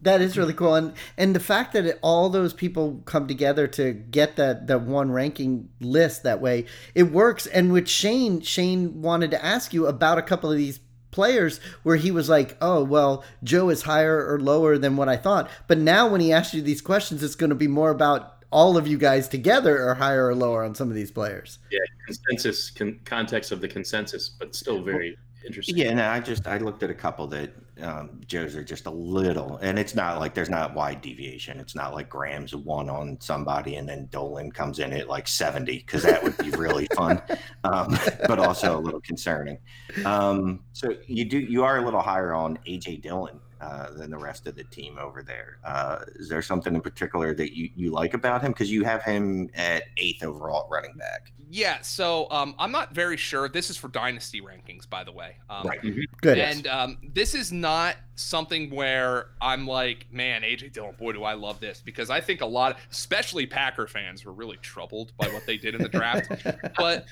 [0.05, 3.67] That is really cool, and and the fact that it, all those people come together
[3.69, 7.47] to get that that one ranking list that way, it works.
[7.47, 11.95] And with Shane, Shane wanted to ask you about a couple of these players where
[11.95, 15.79] he was like, "Oh, well, Joe is higher or lower than what I thought." But
[15.79, 18.87] now when he asks you these questions, it's going to be more about all of
[18.87, 21.59] you guys together are higher or lower on some of these players.
[21.71, 25.77] Yeah, consensus con- context of the consensus, but still very interesting.
[25.77, 28.91] Yeah, no, I just I looked at a couple that um, Joe's are just a
[28.91, 31.59] little, and it's not like there's not wide deviation.
[31.59, 35.79] It's not like Graham's one on somebody and then Dolan comes in at like 70
[35.79, 37.21] because that would be really fun,
[37.63, 39.57] um, but also a little concerning.
[40.05, 44.17] Um, so you do you are a little higher on AJ Dillon uh, than the
[44.17, 45.59] rest of the team over there.
[45.63, 48.51] Uh, is there something in particular that you, you like about him?
[48.51, 51.31] Because you have him at eighth overall running back.
[51.49, 53.47] Yeah, so um, I'm not very sure.
[53.47, 55.37] This is for dynasty rankings, by the way.
[55.49, 55.79] Um, Right.
[56.21, 56.37] Good.
[56.37, 61.33] And um, this is not something where I'm like, man, AJ Dillon, boy, do I
[61.33, 65.45] love this because I think a lot, especially Packer fans, were really troubled by what
[65.45, 66.31] they did in the draft.
[66.77, 67.05] but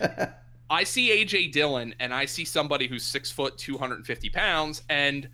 [0.69, 5.29] I see AJ Dillon and I see somebody who's six foot, 250 pounds, and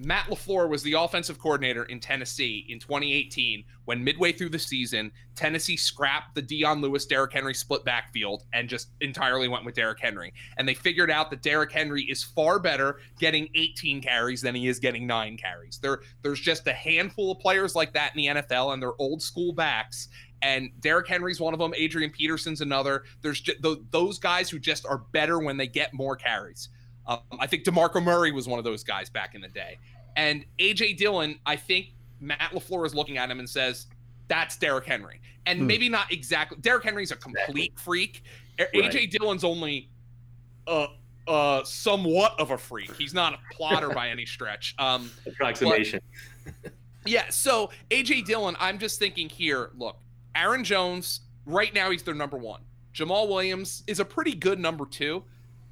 [0.00, 5.10] Matt LaFleur was the offensive coordinator in Tennessee in 2018 when midway through the season,
[5.34, 9.98] Tennessee scrapped the Dion Lewis Derrick Henry split backfield and just entirely went with Derrick
[9.98, 10.32] Henry.
[10.56, 14.68] And they figured out that Derrick Henry is far better getting 18 carries than he
[14.68, 15.78] is getting nine carries.
[15.78, 19.20] There, there's just a handful of players like that in the NFL, and they're old
[19.20, 20.08] school backs.
[20.42, 21.74] And Derrick Henry's one of them.
[21.76, 23.02] Adrian Peterson's another.
[23.22, 23.58] There's just,
[23.90, 26.68] those guys who just are better when they get more carries.
[27.08, 29.78] Um, I think DeMarco Murray was one of those guys back in the day.
[30.16, 31.88] And AJ Dillon, I think
[32.20, 33.86] Matt LaFleur is looking at him and says,
[34.28, 35.20] that's Derrick Henry.
[35.46, 35.66] And Hmm.
[35.66, 36.58] maybe not exactly.
[36.60, 38.22] Derrick Henry's a complete freak.
[38.58, 38.68] Right.
[38.74, 39.88] AJ Dillon's only
[40.66, 40.88] uh,
[41.26, 42.94] uh, somewhat of a freak.
[42.96, 44.74] He's not a plotter by any stretch.
[44.78, 46.00] Um, Approximation.
[47.06, 49.96] yeah, so AJ Dillon, I'm just thinking here, look,
[50.34, 52.60] Aaron Jones, right now he's their number one.
[52.94, 55.22] Jamaal Williams is a pretty good number two,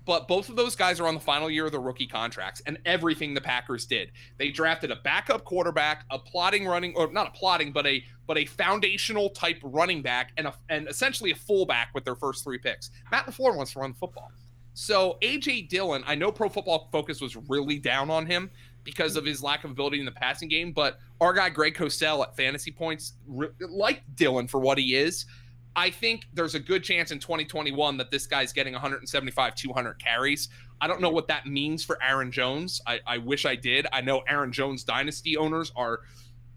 [0.07, 2.79] but both of those guys are on the final year of their rookie contracts and
[2.87, 4.13] everything the Packers did.
[4.39, 8.39] They drafted a backup quarterback, a plotting running or not a plotting, but a but
[8.39, 12.59] a foundational type running back and a and essentially a fullback with their first three
[12.59, 12.91] picks.
[13.11, 14.31] Matt LaFleur wants to run the football.
[14.75, 18.51] So AJ Dillon, I know Pro Football Focus was really down on him
[18.85, 22.23] because of his lack of ability in the passing game, but our guy Greg Cosell
[22.23, 25.25] at Fantasy Points re- liked Dillon for what he is.
[25.77, 30.49] I think there's a good chance in 2021 that this guy's getting 175, 200 carries.
[30.81, 32.81] I don't know what that means for Aaron Jones.
[32.87, 33.87] I, I wish I did.
[33.93, 36.01] I know Aaron Jones dynasty owners are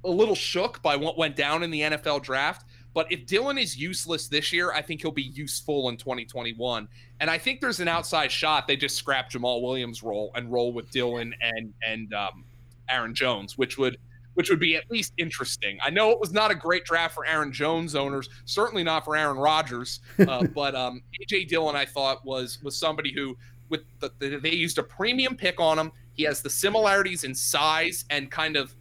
[0.05, 2.65] a little shook by what went down in the NFL draft.
[2.93, 6.87] But if Dillon is useless this year, I think he'll be useful in 2021.
[7.19, 10.73] And I think there's an outside shot they just scrap Jamaal Williams' role and roll
[10.73, 12.45] with Dillon and and um,
[12.89, 13.97] Aaron Jones, which would
[14.39, 15.77] which would be at least interesting.
[15.83, 19.17] I know it was not a great draft for Aaron Jones owners, certainly not for
[19.17, 23.35] Aaron Rodgers, uh, but um, AJ Dillon I thought was was somebody who
[23.67, 25.91] with the, the, they used a premium pick on him.
[26.13, 28.73] He has the similarities in size and kind of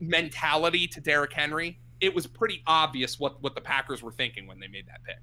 [0.00, 1.78] mentality to Derrick Henry.
[2.00, 5.20] It was pretty obvious what what the Packers were thinking when they made that pick.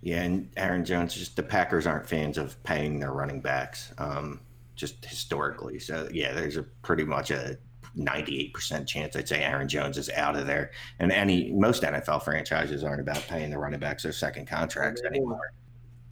[0.00, 4.40] Yeah, and Aaron Jones, just the Packers aren't fans of paying their running backs, um,
[4.74, 5.78] just historically.
[5.78, 7.56] So yeah, there's a pretty much a
[7.98, 10.70] 98% chance I'd say Aaron Jones is out of there.
[10.98, 15.52] And any most NFL franchises aren't about paying the running backs their second contracts anymore.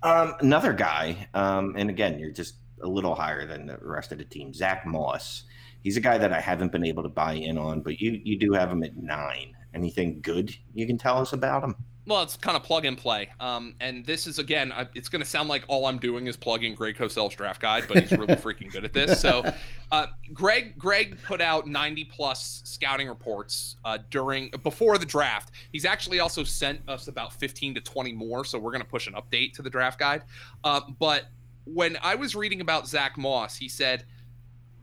[0.02, 4.18] Um, another guy, um, and again, you're just a little higher than the rest of
[4.18, 5.44] the team, Zach Moss.
[5.82, 8.38] He's a guy that I haven't been able to buy in on, but you you
[8.38, 9.54] do have him at nine.
[9.74, 11.76] Anything good you can tell us about him?
[12.04, 13.30] Well, it's kind of plug and play.
[13.38, 16.36] Um, and this is again, I- it's going to sound like all I'm doing is
[16.36, 19.20] plugging Greg Cosell's draft guide, but he's really freaking good at this.
[19.20, 19.44] So,
[19.92, 25.52] uh, Greg, Greg put out 90 plus scouting reports uh, during before the draft.
[25.70, 29.06] He's actually also sent us about 15 to 20 more, so we're going to push
[29.06, 30.22] an update to the draft guide.
[30.64, 31.26] Uh, but
[31.66, 34.04] when I was reading about Zach Moss, he said,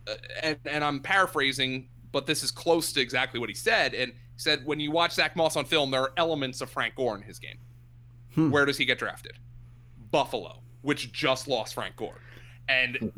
[0.08, 3.94] uh, and, and I'm paraphrasing, but this is close to exactly what he said.
[3.94, 7.16] And said, when you watch Zach Moss on film, there are elements of Frank Gore
[7.16, 7.58] in his game.
[8.36, 8.50] Hmm.
[8.52, 9.34] Where does he get drafted?
[10.12, 12.22] Buffalo, which just lost Frank Gore.
[12.70, 13.12] And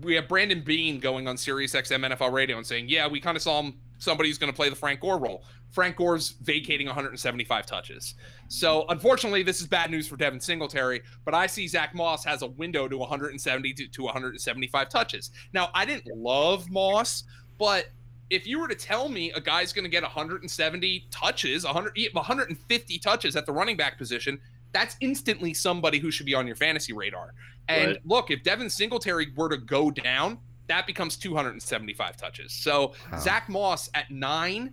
[0.00, 3.36] we have Brandon Beane going on Sirius XM NFL radio and saying, yeah, we kind
[3.36, 5.44] of saw him, somebody who's going to play the Frank Gore role.
[5.70, 8.14] Frank Gore's vacating 175 touches.
[8.48, 12.42] So unfortunately, this is bad news for Devin Singletary, but I see Zach Moss has
[12.42, 15.30] a window to 170 to, to 175 touches.
[15.52, 17.24] Now, I didn't love Moss,
[17.58, 17.86] but
[18.32, 22.98] if you were to tell me a guy's going to get 170 touches, 100, 150
[22.98, 24.40] touches at the running back position,
[24.72, 27.34] that's instantly somebody who should be on your fantasy radar.
[27.68, 28.00] And Right.
[28.06, 32.52] look, if Devin Singletary were to go down, that becomes 275 touches.
[32.54, 33.18] So Wow.
[33.18, 34.72] Zach Moss at nine,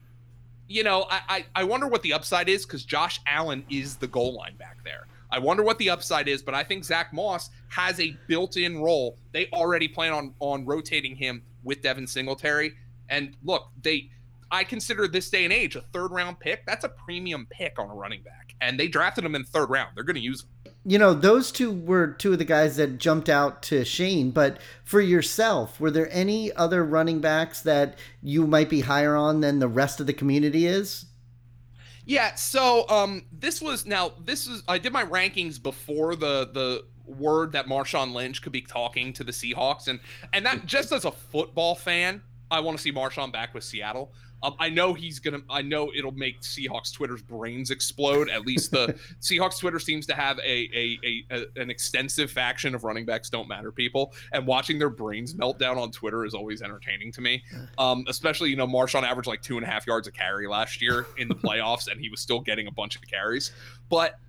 [0.69, 4.07] you know, I I, I wonder what the upside is because Josh Allen is the
[4.07, 5.05] goal line back there.
[5.31, 9.17] I wonder what the upside is, but I think Zach Moss has a built-in role.
[9.33, 12.75] They already plan on on rotating him with Devin Singletary.
[13.09, 14.09] And look, they
[14.51, 16.65] I consider this day and age a third round pick.
[16.65, 18.55] That's a premium pick on a running back.
[18.61, 19.91] And they drafted him in third round.
[19.95, 20.73] They're gonna use him.
[20.85, 24.31] You know, those two were two of the guys that jumped out to Shane.
[24.31, 29.41] But for yourself, were there any other running backs that you might be higher on
[29.41, 31.05] than the rest of the community is?
[32.05, 36.85] Yeah, so um this was now this is I did my rankings before the the
[37.05, 39.99] word that Marshawn Lynch could be talking to the Seahawks and
[40.33, 44.11] and that just as a football fan, I want to see Marshawn back with Seattle.
[44.41, 45.41] Um, I know he's gonna.
[45.49, 48.29] I know it'll make Seahawks Twitter's brains explode.
[48.29, 52.73] At least the Seahawks Twitter seems to have a, a, a, a, an extensive faction
[52.73, 56.33] of running backs don't matter people, and watching their brains melt down on Twitter is
[56.33, 57.43] always entertaining to me.
[57.77, 60.81] Um, especially you know Marshawn averaged like two and a half yards a carry last
[60.81, 63.51] year in the playoffs, and he was still getting a bunch of carries.
[63.89, 64.19] But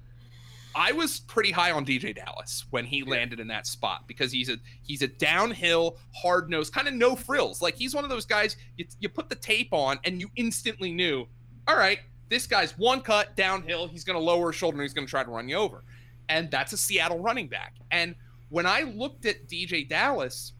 [0.74, 4.48] I was pretty high on DeeJay Dallas when he landed in that spot because he's
[4.48, 7.60] a he's a downhill, hard nosed, kind of no frills.
[7.60, 10.92] Like he's one of those guys you, you put the tape on and you instantly
[10.92, 11.26] knew,
[11.66, 13.88] all right, this guy's one cut downhill.
[13.88, 15.82] He's going to lower his shoulder and he's going to try to run you over,
[16.28, 17.74] and that's a Seattle running back.
[17.90, 18.14] And
[18.48, 20.52] when I looked at DeeJay Dallas,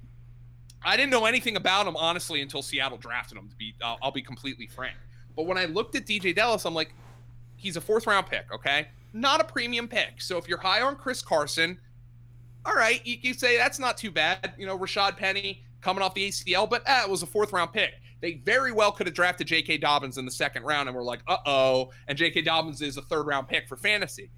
[0.82, 3.48] I didn't know anything about him honestly until Seattle drafted him.
[3.48, 4.96] To be, I'll, I'll be completely frank.
[5.36, 6.94] But when I looked at DeeJay Dallas, I'm like,
[7.60, 8.52] he's a fourth round pick.
[8.52, 10.20] Okay not a premium pick.
[10.20, 11.78] So if you're high on Chris Carson,
[12.64, 14.54] all right, you, you say that's not too bad.
[14.58, 17.72] You know, Rashad Penny coming off the ACL, but eh, it was a fourth round
[17.72, 17.92] pick.
[18.20, 19.78] They very well could have drafted J.K.
[19.78, 21.90] Dobbins in the second round, and we're like, uh oh.
[22.06, 22.42] And J.K.
[22.42, 24.30] Dobbins is a third round pick for fantasy.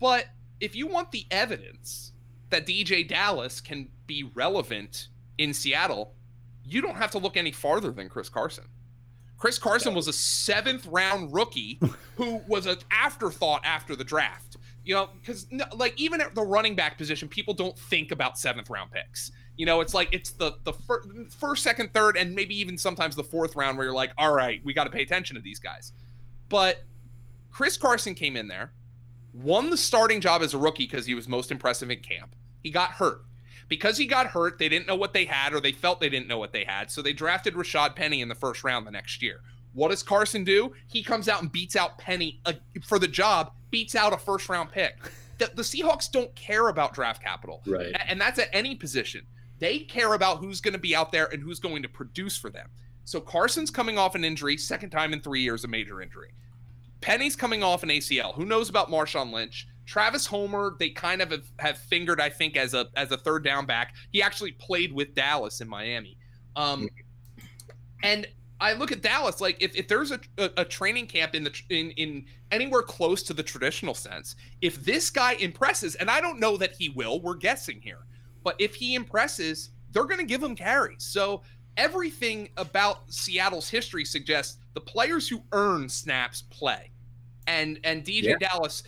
[0.00, 0.26] But
[0.60, 2.12] if you want the evidence
[2.50, 6.14] that DeeJay Dallas can be relevant in Seattle,
[6.64, 8.64] you don't have to look any farther than Chris Carson.
[9.38, 11.80] Chris Carson was a seventh round rookie
[12.16, 14.56] who was an afterthought after the draft.
[14.84, 15.46] You know, because
[15.76, 19.32] like even at the running back position, people don't think about seventh round picks.
[19.56, 23.14] You know, it's like it's the the fir- first, second, third, and maybe even sometimes
[23.14, 25.58] the fourth round where you're like, all right, we got to pay attention to these
[25.58, 25.92] guys.
[26.48, 26.84] But
[27.50, 28.72] Chris Carson came in there,
[29.34, 32.34] won the starting job as a rookie because he was most impressive in camp.
[32.62, 33.22] He got hurt
[33.68, 36.26] because he got hurt, they didn't know what they had, or they felt they didn't
[36.26, 36.90] know what they had.
[36.90, 39.40] So they drafted Rashad Penny in the first round the next year.
[39.74, 40.72] What does Carson do?
[40.88, 42.54] He comes out and beats out Penny uh,
[42.86, 44.96] for the job, beats out a first round pick.
[45.38, 47.62] The, the Seahawks don't care about draft capital.
[47.66, 47.94] Right.
[48.06, 49.24] And that's at any position.
[49.58, 52.50] They care about who's going to be out there and who's going to produce for
[52.50, 52.68] them.
[53.04, 56.30] So Carson's coming off an injury, second time in three years, a major injury.
[57.00, 58.34] Penny's coming off an ACL.
[58.34, 59.68] Who knows about Marshawn Lynch?
[59.88, 63.42] Travis Homer, they kind of have, have, fingered, I think, as a as a third
[63.42, 63.94] down back.
[64.12, 66.18] He actually played with Dallas in Miami.
[66.56, 66.90] Um,
[68.02, 68.26] and
[68.60, 71.62] I look at Dallas like if, if there's a, a, a, training camp in the
[71.70, 76.38] in in anywhere close to the traditional sense, if this guy impresses, and I don't
[76.38, 78.04] know that he will, we're guessing here,
[78.44, 81.02] but if he impresses, they're going to give him carries.
[81.02, 81.40] So
[81.78, 86.90] everything about Seattle's history suggests the players who earn snaps play,
[87.46, 88.48] and and DeeJay yeah.
[88.48, 88.82] Dallas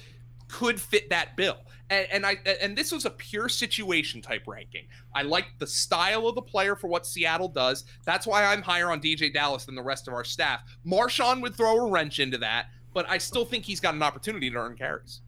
[0.51, 1.59] could fit that bill.
[1.89, 4.87] And, and, I and this was a pure situation type ranking.
[5.15, 7.85] I like the style of the player for what Seattle does.
[8.05, 10.61] That's why I'm higher on DeeJay Dallas than the rest of our staff.
[10.87, 14.51] Marshawn would throw a wrench into that, but I still think he's got an opportunity
[14.51, 15.21] to earn carries.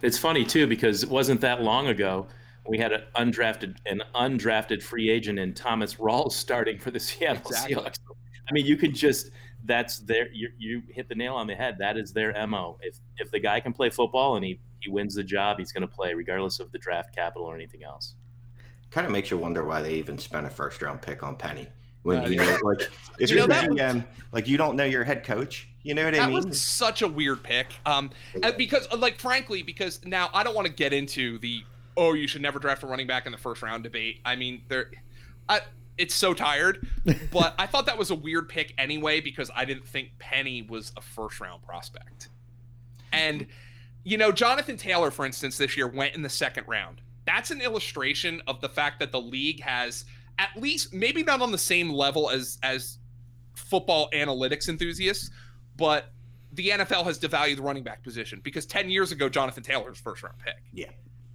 [0.00, 2.26] It's funny too because it wasn't that long ago
[2.66, 7.42] we had an undrafted an undrafted free agent in Thomas Rawls starting for the Seattle
[7.46, 7.74] exactly.
[7.76, 7.98] Seahawks.
[8.48, 9.30] I mean, you could just
[9.64, 11.76] that's their you, you hit the nail on the head.
[11.78, 12.78] That is their mo.
[12.82, 15.82] If if the guy can play football and he he wins the job, he's going
[15.82, 18.14] to play regardless of the draft capital or anything else.
[18.90, 21.68] Kind of makes you wonder why they even spent a first round pick on Penny
[22.02, 25.04] when uh, you know like if you are know, GM, like you don't know your
[25.04, 25.68] head coach.
[25.82, 26.42] You know what I mean?
[26.42, 27.74] That was such a weird pick.
[27.86, 28.10] Um,
[28.56, 31.62] because like frankly, because now I don't want to get into the
[31.96, 34.20] oh you should never draft a running back in the first round debate.
[34.24, 34.90] I mean there,
[35.48, 35.60] I
[35.98, 36.86] it's so tired.
[37.30, 40.92] but I thought that was a weird pick anyway because I didn't think Penny was
[40.96, 42.28] a first round prospect.
[43.12, 43.46] And
[44.04, 47.00] you know, Jonathan Taylor, for instance, this year went in the second round.
[47.24, 50.04] That's an illustration of the fact that the league has
[50.38, 52.98] at least maybe not on the same level as as
[53.54, 55.30] football analytics enthusiasts,
[55.76, 56.06] but
[56.52, 60.22] the NFL has devalued the running back position because 10 years ago Jonathan Taylor's first
[60.22, 60.56] round pick.
[60.72, 60.90] Yeah.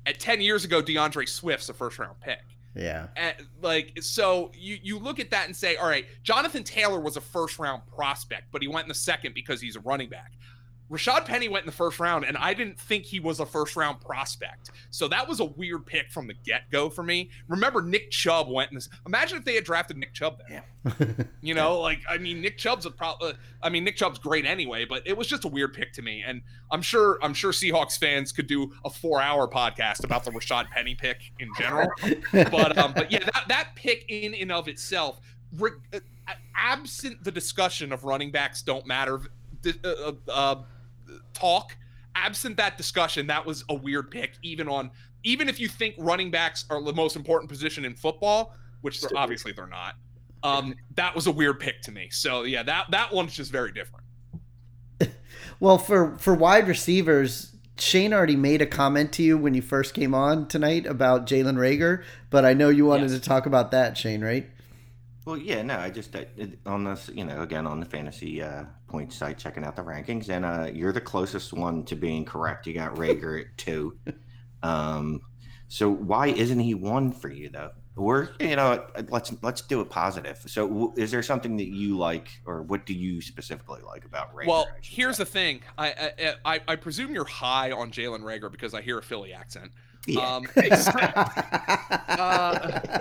[0.06, 2.41] At 10 years ago DeAndre Swift's a first round pick.
[2.78, 3.08] Yeah.
[3.16, 7.18] And, like so you you look at that and say, all right, Jonathan Taylor was
[7.18, 10.34] a first round prospect, but he went in the second because he's a running back.
[10.89, 13.76] Rashad Penny went in the first round, and I didn't think he was a first
[13.76, 14.71] round prospect.
[14.89, 17.30] So that was a weird pick from the get go for me.
[17.47, 18.88] Remember, Nick Chubb went in this.
[19.06, 20.63] Imagine if they had drafted Nick Chubb there.
[20.88, 21.23] Yeah.
[21.41, 23.32] you know, like, I mean, Nick Chubb's a problem.
[23.32, 26.02] Uh, I mean, Nick Chubb's great anyway, but it was just a weird pick to
[26.02, 26.23] me.
[26.26, 30.32] And I'm sure, I'm sure Seahawks fans could do a four hour podcast about the
[30.32, 31.89] Rashad Penny pick in general.
[32.32, 35.19] but, um, but yeah, that, that pick in and of itself,
[35.58, 36.00] re- uh,
[36.56, 39.19] absent the discussion of running backs don't matter.
[39.65, 40.56] Uh, uh, uh
[41.34, 41.76] talk.
[42.16, 44.38] Absent that discussion, that was a weird pick.
[44.42, 44.92] Even on
[45.24, 49.10] even if you think running backs are the most important position in football, which they're,
[49.16, 49.96] obviously they're not.
[50.44, 52.10] Um, that was a weird pick to me.
[52.12, 54.06] So yeah, that that one's just very different.
[55.60, 59.94] well, for for wide receivers, Shane already made a comment to you when you first
[59.94, 63.20] came on tonight about Jalen Reagor, but I know you wanted yes.
[63.20, 64.50] to talk about that, Shane, right?
[65.28, 66.23] Well, yeah, no, I just uh,
[66.65, 70.30] on this, you know, again on the fantasy uh, point site, checking out the rankings,
[70.30, 72.65] and uh, you're the closest one to being correct.
[72.65, 74.00] You got Reagor at two.
[74.63, 75.19] Um,
[75.67, 77.71] so why isn't he one for you though?
[77.98, 80.42] We're, you know, let's let's do it positive.
[80.48, 84.34] So, w- is there something that you like, or what do you specifically like about
[84.34, 84.48] Reagor?
[84.48, 85.23] Well, here's say?
[85.23, 85.62] the thing.
[85.78, 89.34] I, I I I presume you're high on Jalen Reagor because I hear a Philly
[89.34, 89.73] accent.
[90.08, 90.36] Yeah.
[90.36, 90.62] Um, uh,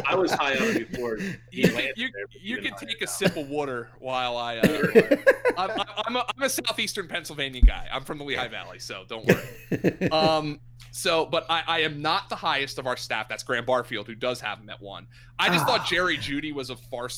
[0.07, 1.19] I was high on it before.
[1.51, 2.09] you can, you,
[2.41, 3.11] you can take a now.
[3.11, 4.59] sip of water while I.
[4.59, 5.17] Uh,
[5.59, 7.89] I'm, I'm, I'm, a, I'm a southeastern Pennsylvania guy.
[7.93, 10.11] I'm from the Lehigh Valley, so don't worry.
[10.11, 13.29] Um, so, but I, I am not the highest of our staff.
[13.29, 15.07] That's Graham Barfield, who does have him at one.
[15.39, 15.79] I just Ah.
[15.79, 17.09] thought Jerry Jeudy was a far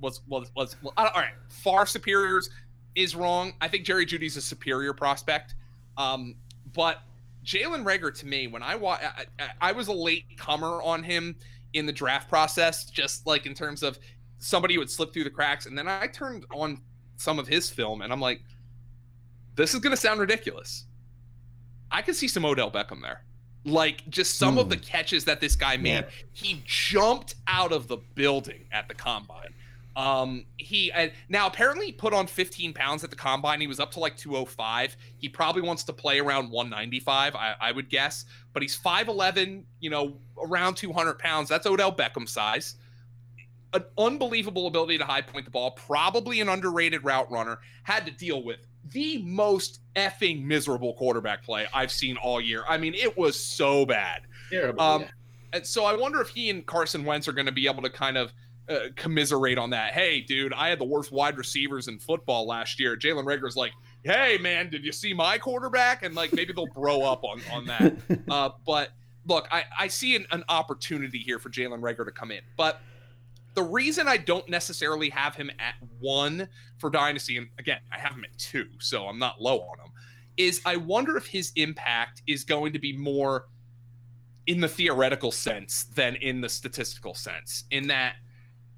[0.00, 1.32] was was was well, all right.
[1.48, 2.50] Far superiors
[2.94, 3.52] is wrong.
[3.60, 5.54] I think Jerry Jeudy's a superior prospect.
[5.96, 6.34] Um,
[6.74, 7.00] but
[7.46, 8.98] Jalen Reagor to me, when I, wa-
[9.38, 11.36] I I- was a late comer on him
[11.74, 13.98] in the draft process, just like in terms of
[14.38, 16.80] somebody who would slip through the cracks, and then I turned on
[17.16, 18.42] some of his film, and I'm like,
[19.54, 20.86] this is gonna sound ridiculous.
[21.90, 23.22] I could see some Odell Beckham there.
[23.64, 24.70] Like just some of Hmm.
[24.70, 25.90] the catches that this guy made.
[26.04, 26.10] Yeah.
[26.32, 29.54] He jumped out of the building at the combine.
[29.96, 33.62] Um, he and now apparently put on 15 pounds at the combine.
[33.62, 34.94] He was up to like 205.
[35.16, 38.26] He probably wants to play around 195, I, I would guess.
[38.52, 41.48] But he's 5'11, you know, around 200 pounds.
[41.48, 42.76] That's Odell Beckham size.
[43.72, 45.70] An unbelievable ability to high point the ball.
[45.70, 47.60] Probably an underrated route runner.
[47.82, 52.64] Had to deal with the most effing miserable quarterback play I've seen all year.
[52.68, 54.22] I mean, it was so bad.
[54.50, 54.80] Terrible.
[54.80, 55.08] Um, yeah.
[55.54, 57.90] and so I wonder if he and Carson Wentz are going to be able to
[57.90, 58.32] kind of
[58.68, 59.92] uh, commiserate on that.
[59.92, 62.96] Hey, dude, I had the worst wide receivers in football last year.
[62.96, 66.02] Jalen Reagor's like, hey, man, did you see my quarterback?
[66.02, 67.94] And like maybe they'll bro up on on that.
[68.28, 68.90] Uh, but
[69.26, 72.40] look, I, I see an, an opportunity here for Jalen Reagor to come in.
[72.56, 72.80] But
[73.54, 76.48] the reason I don't necessarily have him at one
[76.78, 79.92] for Dynasty, and again, I have him at two, so I'm not low on him,
[80.36, 83.46] is I wonder if his impact is going to be more
[84.46, 87.64] in the theoretical sense than in the statistical sense.
[87.70, 88.16] In that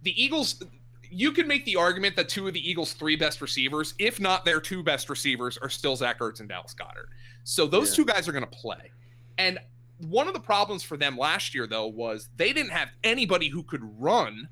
[0.03, 0.63] the Eagles,
[1.11, 4.45] you can make the argument that two of the Eagles' three best receivers, if not
[4.45, 7.09] their two best receivers, are still Zach Ertz and Dallas Goedert.
[7.45, 7.97] So those Yeah.
[7.97, 8.91] two guys are going to play.
[9.39, 9.59] And
[9.99, 13.63] one of the problems for them last year, though, was they didn't have anybody who
[13.63, 14.49] could run,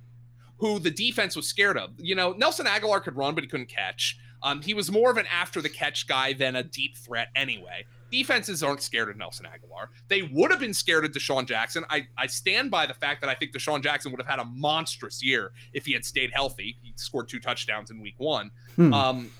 [0.58, 1.90] who the defense was scared of.
[1.98, 4.18] You know, Nelson Agholor could run, but he couldn't catch.
[4.42, 7.84] Um, he was more of an after the catch guy than a deep threat anyway.
[8.10, 9.88] Defenses aren't scared of Nelson Agholor.
[10.08, 11.84] They would have been scared of DeSean Jackson.
[11.90, 14.44] I, I stand by the fact that I think DeSean Jackson would have had a
[14.44, 16.76] monstrous year if he had stayed healthy.
[16.82, 18.50] He scored two touchdowns in week one.
[18.76, 18.92] Hmm.
[18.92, 19.30] Um,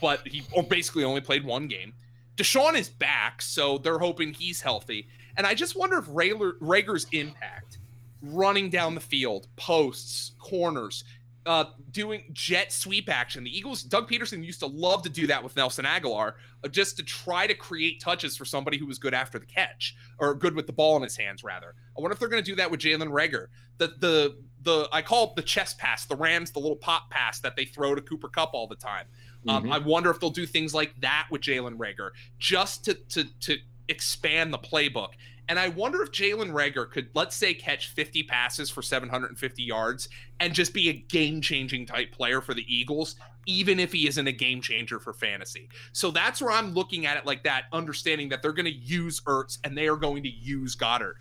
[0.00, 1.94] but he basically only played one game.
[2.36, 5.08] DeSean is back, so they're hoping he's healthy.
[5.36, 7.78] And I just wonder if Reagor, Reagor's impact
[8.22, 11.04] running down the field, posts, corners,
[11.46, 13.44] uh, doing jet sweep action.
[13.44, 16.34] The Eagles, Doug Pederson used to love to do that with Nelson Agholor,
[16.64, 19.96] uh, just to try to create touches for somebody who was good after the catch
[20.18, 21.74] or good with the ball in his hands, rather.
[21.96, 23.46] I wonder if they're going to do that with Jalen Reagor.
[23.78, 27.40] The the the I call it the chest pass, the Rams, the little pop pass
[27.40, 29.06] that they throw to Cooper Kupp all the time.
[29.48, 29.72] Um, Mhm.
[29.72, 33.58] I wonder if they'll do things like that with Jalen Reagor, just to to to
[33.88, 35.10] expand the playbook.
[35.48, 40.08] And I wonder if Jalen Reagor could, let's say, catch 50 passes for 750 yards
[40.40, 43.14] and just be a game changing type player for the Eagles,
[43.46, 45.68] even if he isn't a game changer for fantasy.
[45.92, 49.20] So that's where I'm looking at it like that, understanding that they're going to use
[49.20, 51.14] Ertz and they are going to use Goedert.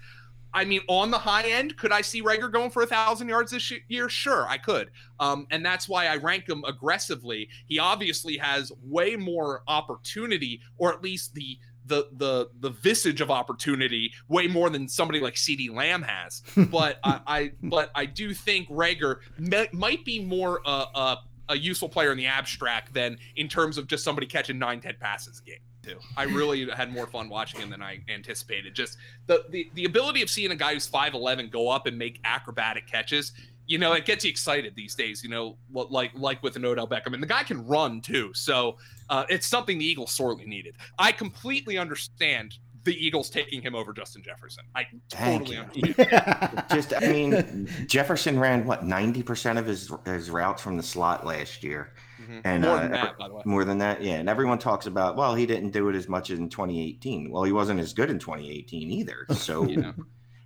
[0.55, 3.51] I mean, on the high end, could I see Reagor going for a thousand yards
[3.51, 4.07] this year?
[4.07, 4.89] Sure, I could.
[5.19, 7.49] Um, and that's why I rank him aggressively.
[7.67, 13.31] He obviously has way more opportunity, or at least the the the the visage of
[13.31, 16.41] opportunity, way more than somebody like CeeDee Lamb has.
[16.75, 21.15] But I, I but I do think Reagor may, might be more uh, uh,
[21.49, 24.95] a useful player in the abstract than in terms of just somebody catching nine, ten
[24.99, 25.59] passes a game.
[25.83, 25.99] Too.
[26.17, 28.73] I really had more fun watching him than I anticipated.
[28.73, 32.19] Just the, the the ability of seeing a guy who's 5'11 go up and make
[32.23, 33.33] acrobatic catches,
[33.67, 36.65] you know, it gets you excited these days, you know, what- like like with an
[36.65, 37.13] Odell Beckham.
[37.13, 38.31] And the guy can run too.
[38.33, 38.77] So
[39.09, 40.75] uh, it's something the Eagles sorely needed.
[40.99, 44.63] I completely understand the Eagles taking him over Justin Jefferson.
[44.75, 45.93] I Thank totally you.
[45.97, 46.63] understand.
[46.69, 51.25] Just, I mean, Jefferson ran what ninety percent of his his routes from the slot
[51.25, 52.41] last year, Mhm.
[52.43, 53.41] and More uh, than that, by the way.
[53.45, 54.15] more than that, yeah.
[54.17, 57.31] And everyone talks about, well, he didn't do it as much in 2018.
[57.31, 59.25] Well, he wasn't as good in 2018 either.
[59.33, 59.93] So, You know.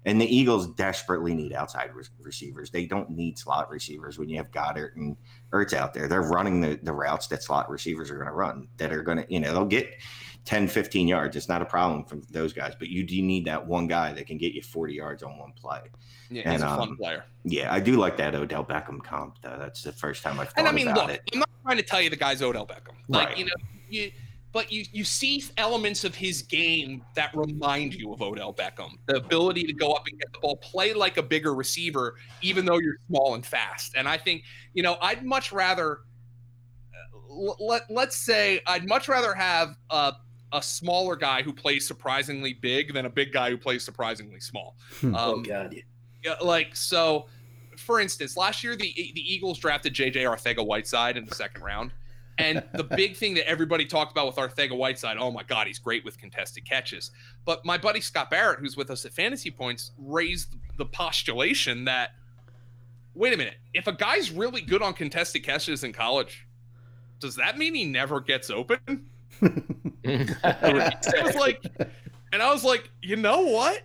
[0.05, 2.71] And the Eagles desperately need outside re- receivers.
[2.71, 5.17] They don't need slot receivers when you have Goedert and
[5.51, 6.07] Ertz out there.
[6.07, 8.69] They're running the, the routes that slot receivers are going to run.
[8.77, 9.93] That are going to, you know, they'll get
[10.45, 11.35] 10, 15 yards.
[11.35, 14.25] It's not a problem for those guys, but you do need that one guy that
[14.25, 15.81] can get you 40 yards on one play.
[16.29, 17.25] Yeah, And, he's a fun um, player.
[17.43, 19.57] Yeah, I do like that Odell Beckham comp, though.
[19.59, 21.29] That's the first time I've thought And I mean, about look, it.
[21.33, 22.95] I'm not trying to tell you the guy's Odell Beckham.
[23.09, 23.37] Like, Right.
[23.37, 23.51] you know,
[23.89, 24.11] you
[24.51, 28.91] but you you see elements of his game that remind you of Odell Beckham.
[29.05, 32.65] The ability to go up and get the ball, play like a bigger receiver, even
[32.65, 33.93] though you're small and fast.
[33.95, 34.43] And I think,
[34.73, 35.99] you know, I'd much rather
[36.93, 40.13] uh, let let's say I'd much rather have a
[40.51, 44.75] a smaller guy who plays surprisingly big than a big guy who plays surprisingly small.
[44.99, 45.13] Hmm.
[45.15, 45.75] oh Um, god.
[46.23, 47.27] yeah, like so
[47.77, 51.91] for instance last year the the eagles drafted jj Arcega-Whiteside in the second round
[52.39, 56.03] and the big thing that everybody talked about with Arcega-Whiteside oh my god he's great
[56.03, 57.11] with contested catches.
[57.45, 62.11] But my buddy scott barrett who's with us at fantasy points raised the postulation that
[63.13, 66.47] wait a minute if a guy's really good on contested catches in college
[67.19, 69.09] does that mean he never gets open?
[70.01, 71.61] It was like
[72.31, 73.83] and i was like you know what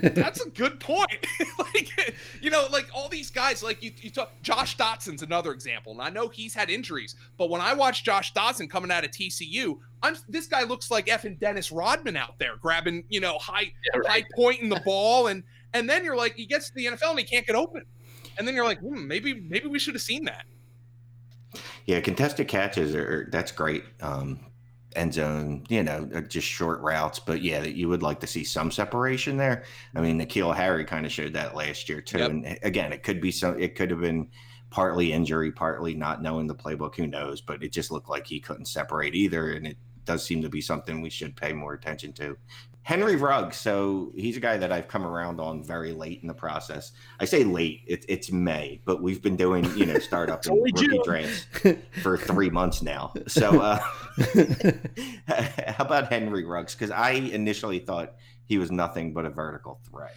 [0.00, 1.26] that's a good point.
[1.58, 5.92] like, you know, like all these guys, like you, you talk, Josh Doctson's another example,
[5.92, 9.10] and I know he's had injuries, but when I watch Josh Doctson coming out of
[9.10, 13.72] TCU, I'm this guy looks like effing Dennis Rodman out there grabbing, you know, high
[13.84, 14.08] Yeah, right.
[14.08, 15.42] high pointing the ball, and
[15.74, 17.84] and then you're like, he gets to the NFL and he can't get open,
[18.38, 20.44] and then you're like, hmm, maybe maybe we should have seen that.
[21.86, 23.84] Yeah, contested catches are that's great.
[24.00, 24.40] Um,
[24.96, 27.18] end zone, you know, uh, just short routes.
[27.18, 29.64] But yeah, that you would like to see some separation there.
[29.94, 32.18] I mean, N'Keal Harry kind of showed that last year too.
[32.18, 32.30] Yep.
[32.30, 33.58] And uh, again, it could be some.
[33.58, 34.28] It could have been
[34.70, 36.96] partly injury, partly not knowing the playbook.
[36.96, 37.40] Who knows?
[37.40, 40.60] But it just looked like he couldn't separate either, and it does seem to be
[40.60, 42.36] something we should pay more attention to.
[42.84, 46.34] Henry Ruggs, so he's a guy that I've come around on very late in the
[46.34, 46.92] process.
[47.20, 50.98] I say late, it, it's May, but we've been doing, you know, startup and rookie
[51.04, 51.46] drafts
[52.02, 53.12] for three months now.
[53.28, 53.78] So, uh,
[55.68, 56.74] how about Henry Ruggs?
[56.74, 58.14] Because I initially thought
[58.44, 60.14] he was nothing but a vertical threat.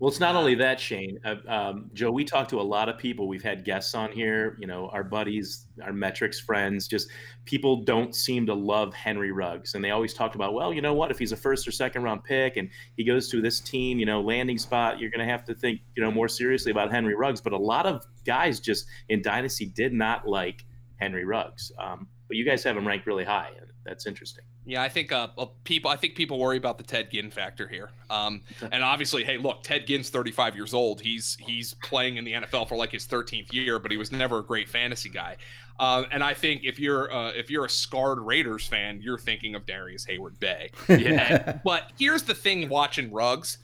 [0.00, 1.20] Well, it's not only that, Shane.
[1.26, 3.28] Uh, um, Joe, we talked to a lot of people.
[3.28, 6.88] We've had guests on here, you know, our buddies, our metrics friends.
[6.88, 7.10] Just
[7.44, 9.74] people don't seem to love Henry Ruggs.
[9.74, 11.10] And they always talked about, well, you know what?
[11.10, 14.06] If he's a first or second round pick and he goes to this team, you
[14.06, 17.14] know, landing spot, you're going to have to think, you know, more seriously about Henry
[17.14, 17.42] Ruggs.
[17.42, 20.64] But a lot of guys just in Dynasty did not like
[20.98, 21.72] Henry Ruggs.
[21.78, 23.50] Um, but you guys have him ranked really high.
[23.60, 24.44] And that's interesting.
[24.66, 25.28] Yeah, I think uh,
[25.64, 25.90] people.
[25.90, 27.90] I think people worry about the Ted Ginn factor here.
[28.10, 31.00] Um, and obviously, hey, look, Ted Ginn's 35 years old.
[31.00, 34.38] He's he's playing in the NFL for like his 13th year, but he was never
[34.38, 35.36] a great fantasy guy.
[35.78, 39.54] Uh, and I think if you're uh, if you're a scarred Raiders fan, you're thinking
[39.54, 40.70] of Darrius Heyward-Bey.
[40.88, 41.58] Yeah.
[41.64, 43.58] But here's the thing: watching Ruggs,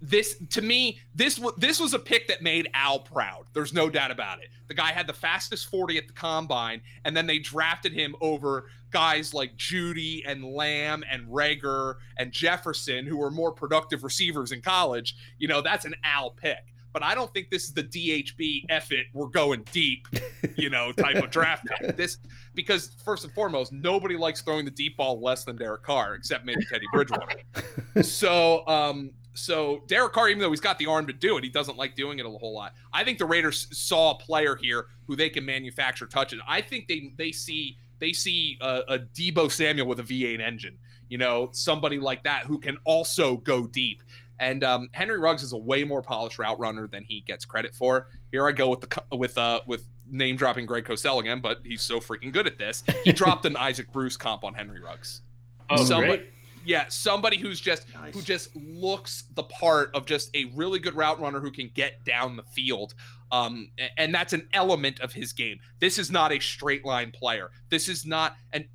[0.00, 3.46] this to me, this was this was a pick that made Al proud.
[3.52, 4.48] There's no doubt about it.
[4.68, 8.66] The guy had the fastest 40 at the combine, and then they drafted him over
[8.90, 14.62] guys like Jeudy and Lamb and Reagor and Jefferson, who were more productive receivers in
[14.62, 15.16] college.
[15.38, 16.72] You know, that's an Al pick.
[16.92, 20.08] But I don't think this is the DHB F it, we're going deep,
[20.56, 21.96] you know, type of draft pick.
[22.00, 22.18] This
[22.54, 26.44] because first and foremost, nobody likes throwing the deep ball less than Derek Carr, except
[26.44, 27.36] maybe Teddy Bridgewater.
[28.02, 29.10] so um
[29.40, 31.96] so Derek Carr, even though he's got the arm to do it, he doesn't like
[31.96, 32.74] doing it a whole lot.
[32.92, 36.40] I think the Raiders saw a player here who they can manufacture touches.
[36.46, 40.78] I think they they see they see a, a Deebo Samuel with a V8 engine.
[41.08, 44.02] You know, somebody like that who can also go deep.
[44.38, 47.74] And um, Henry Ruggs is a way more polished route runner than he gets credit
[47.74, 48.06] for.
[48.30, 51.82] Here I go with the with uh with name dropping Greg Cosell again, but he's
[51.82, 52.82] so freaking good at this.
[53.04, 55.22] He dropped an Isaac Bruce comp on Henry Ruggs.
[55.68, 56.30] Oh, Somebody- great.
[56.64, 58.14] Yeah, somebody who's just Nice.
[58.14, 62.04] who just looks the part of just a really good route runner who can get
[62.04, 62.94] down the field.
[63.32, 65.60] Um, and that's an element of his game.
[65.78, 67.50] This is not a straight line player.
[67.70, 68.66] This is not and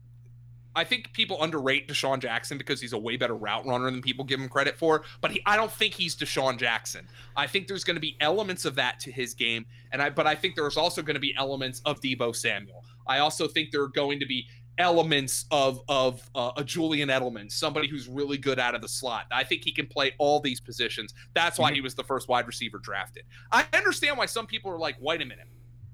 [0.77, 4.25] I think people underrate DeSean Jackson because he's a way better route runner than people
[4.25, 5.03] give him credit for.
[5.21, 7.07] But he, I don't think he's DeSean Jackson.
[7.37, 10.27] I think there's going to be elements of that to his game, and I, but
[10.27, 12.83] I think there's also going to be elements of Deebo Samuel.
[13.07, 17.51] I also think there are going to be elements of of uh, a Julian Edelman,
[17.51, 19.25] somebody who's really good out of the slot.
[19.31, 21.13] I think he can play all these positions.
[21.33, 23.23] That's why he was the first wide receiver drafted.
[23.51, 25.47] I understand why some people are like, "Wait a minute,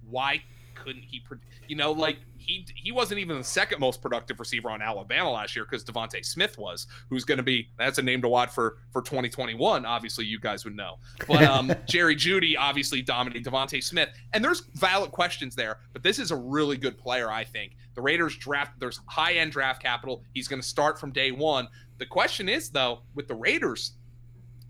[0.09, 0.43] why
[0.83, 1.21] couldn't he?"
[1.67, 5.55] You know, like he he wasn't even the second most productive receiver on Alabama last
[5.55, 8.77] year because DeVonta Smith was, who's going to be that's a name to watch for
[8.91, 9.85] for 2021.
[9.85, 14.61] Obviously, you guys would know, but um, Jerry Jeudy obviously dominated DeVonta Smith, and there's
[14.75, 15.79] valid questions there.
[15.93, 17.77] But this is a really good player, I think.
[17.93, 20.23] The Raiders draft there's high end draft capital.
[20.33, 21.67] He's going to start from day one.
[21.97, 23.93] The question is though, with the Raiders,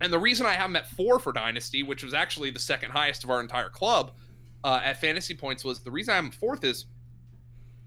[0.01, 2.91] and the reason I have him at four for Dynasty, which was actually the second
[2.91, 4.12] highest of our entire club
[4.64, 6.86] uh, at fantasy points, was the reason I'm fourth is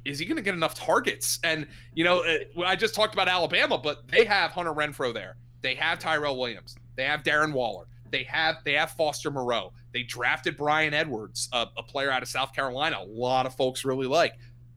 [0.04, 1.38] is he going to get enough targets?
[1.44, 5.36] And you know, uh, I just talked about Alabama, but they have Hunter Renfrow there.
[5.62, 6.76] They have Tyrell Williams.
[6.96, 7.86] They have Darren Waller.
[8.10, 9.72] They have they have Foster Moreau.
[9.92, 12.98] They drafted Bryan Edwards, a, a player out of South Carolina.
[13.00, 14.34] A lot of folks really like.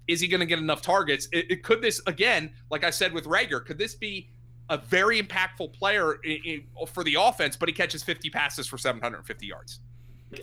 [0.07, 1.27] Is he going to get enough targets?
[1.33, 4.29] It, it, could this again, like I said with Reagor, could this be
[4.69, 7.55] a very impactful player in, in, for the offense?
[7.57, 9.81] But he catches 50 passes for 750 yards.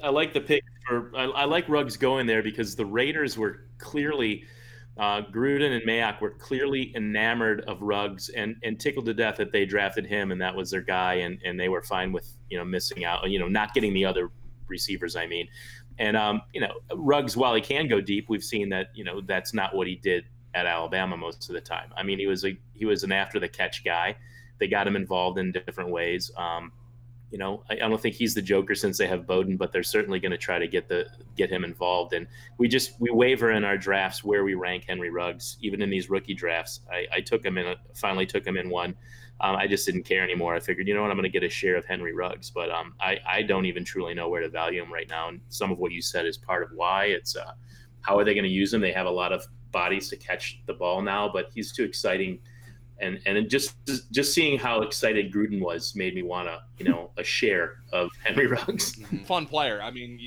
[0.03, 1.11] I like the pick for.
[1.17, 4.45] I, I like Ruggs going there because the Raiders were clearly
[4.97, 9.51] uh, Gruden and Mayock were clearly enamored of Ruggs and, and tickled to death that
[9.51, 12.59] they drafted him and that was their guy and, and they were fine with you
[12.59, 14.31] know missing out you know not getting the other
[14.69, 15.49] receivers I mean.
[15.99, 19.21] And um, you know Ruggs while he can go deep we've seen that you know
[19.21, 20.25] that's not what he did
[20.55, 21.93] at Alabama most of the time.
[21.97, 24.17] I mean he was a he was an after the catch guy.
[24.61, 26.31] They got him involved in different ways.
[26.37, 26.71] Um,
[27.35, 29.83] you know, I, I, don't think he's the Joker since they have Bowden, but they're
[29.83, 32.13] certainly going to try to get the get him involved.
[32.13, 32.29] And
[32.59, 36.09] we just we waver in our drafts where we rank Henry Ruggs, even in these
[36.09, 36.83] rookie drafts.
[36.89, 38.95] I, I took him in, finally took him in one.
[39.41, 40.55] Um, I just didn't care anymore.
[40.55, 42.71] I figured, you know what, I'm going to get a share of Henry Ruggs, but
[42.71, 45.29] um, I I don't even truly know where to value him right now.
[45.29, 47.07] And some of what you said is part of why.
[47.07, 47.55] It's uh,
[48.03, 48.81] how are they going to use him?
[48.81, 52.39] They have a lot of bodies to catch the ball now, but he's too exciting
[53.05, 53.75] and and just
[54.11, 58.11] just seeing how excited Gruden was made me want to you know a share of
[58.25, 58.97] Henry Ruggs.
[59.27, 59.81] Fun player.
[59.83, 60.19] I mean,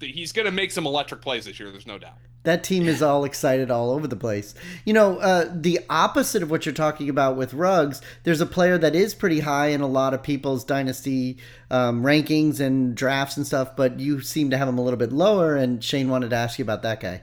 [0.00, 1.70] he's going to make some electric plays this year.
[1.70, 2.18] There's no doubt.
[2.42, 4.54] That team is all excited all over the place.
[4.84, 8.78] You know, uh, the opposite of what you're talking about with Ruggs, there's a player
[8.78, 11.38] that is pretty high in a lot of people's dynasty
[11.72, 15.12] um, rankings and drafts and stuff, but you seem to have him a little bit
[15.12, 15.56] lower.
[15.56, 17.22] And Shane wanted to ask you about that guy.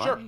[0.00, 0.22] Sure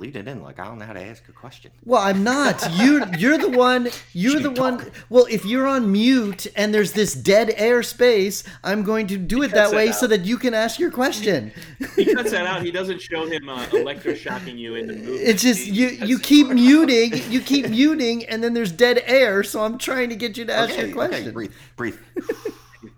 [0.00, 1.70] lead it in like I don't know how to ask a question.
[1.84, 2.66] Well, I'm not.
[2.80, 3.90] You you're the one.
[4.12, 4.90] You're the one.
[5.10, 9.42] Well, if you're on mute and there's this dead air space, I'm going to do
[9.42, 11.52] it that way so that you can ask your question.
[11.94, 12.62] He cuts that out.
[12.62, 15.22] He doesn't show him uh, electroshocking you in the movie.
[15.22, 15.88] It's just you.
[15.88, 17.12] You keep muting.
[17.30, 19.42] You keep muting, and then there's dead air.
[19.42, 21.22] So I'm trying to get you to ask okay, your question.
[21.22, 21.98] Okay, breathe, breathe.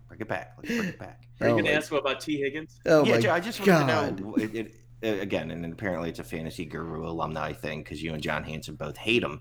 [0.08, 0.54] bring it back.
[0.58, 1.22] Let's bring it back.
[1.40, 2.78] Are you oh going to ask about Tee Higgins?
[2.86, 4.16] Oh yeah, my I just wanted God.
[4.16, 4.34] to know.
[4.36, 8.44] It, it, again, and apparently it's a fantasy guru alumni thing because you and John
[8.44, 9.40] Hansen both hate him.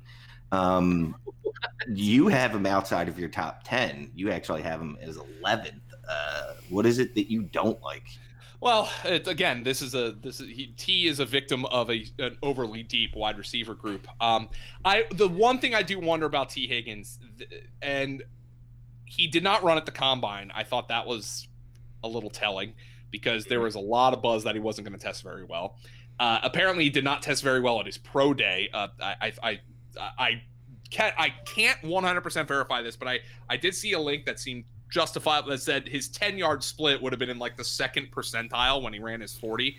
[0.51, 1.16] Um,
[1.88, 4.12] you have him outside of your top ten.
[4.16, 5.82] You actually have him as eleventh.
[6.07, 8.05] Uh, what is it that you don't like?
[8.62, 12.05] Well, it, again, this is a this is he, Tee is a victim of a
[12.20, 14.07] an overly deep wide receiver group.
[14.22, 14.49] Um,
[14.86, 17.20] I the one thing I do wonder about Tee Higgins,
[17.82, 18.24] and
[19.05, 20.51] he did not run at the combine.
[20.53, 21.47] I thought that was
[22.03, 22.74] a little telling
[23.12, 25.78] because there was a lot of buzz that he wasn't going to test very well.
[26.20, 28.70] Uh, apparently, he did not test very well at his pro day.
[28.74, 29.59] Uh, I, I,
[30.18, 30.41] I,
[30.89, 34.66] can't, I can't 100% verify this, but I, I did see a link that seemed
[34.91, 38.84] justifiable that said his 10 yard split would have been in like the second percentile
[38.84, 39.78] when he ran his 40.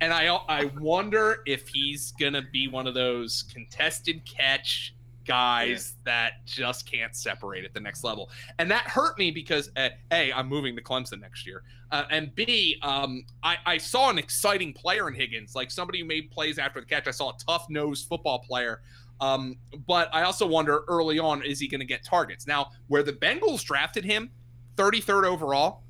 [0.00, 4.94] And I, I wonder if he's going to be one of those contested catch
[5.24, 6.12] guys yeah.
[6.12, 8.30] that just can't separate at the next level.
[8.58, 11.62] And that hurt me because uh, A, I'm moving to Clemson next year.
[11.90, 16.06] Uh, and B, um, I, I, saw an exciting player in Higgins, like somebody who
[16.06, 17.06] made plays after the catch.
[17.06, 18.80] I saw a tough nosed football player.
[19.20, 19.56] Um,
[19.86, 22.46] but I also wonder early on, is he going to get targets?
[22.46, 24.30] Now, where the Bengals drafted him,
[24.76, 25.82] 33rd overall,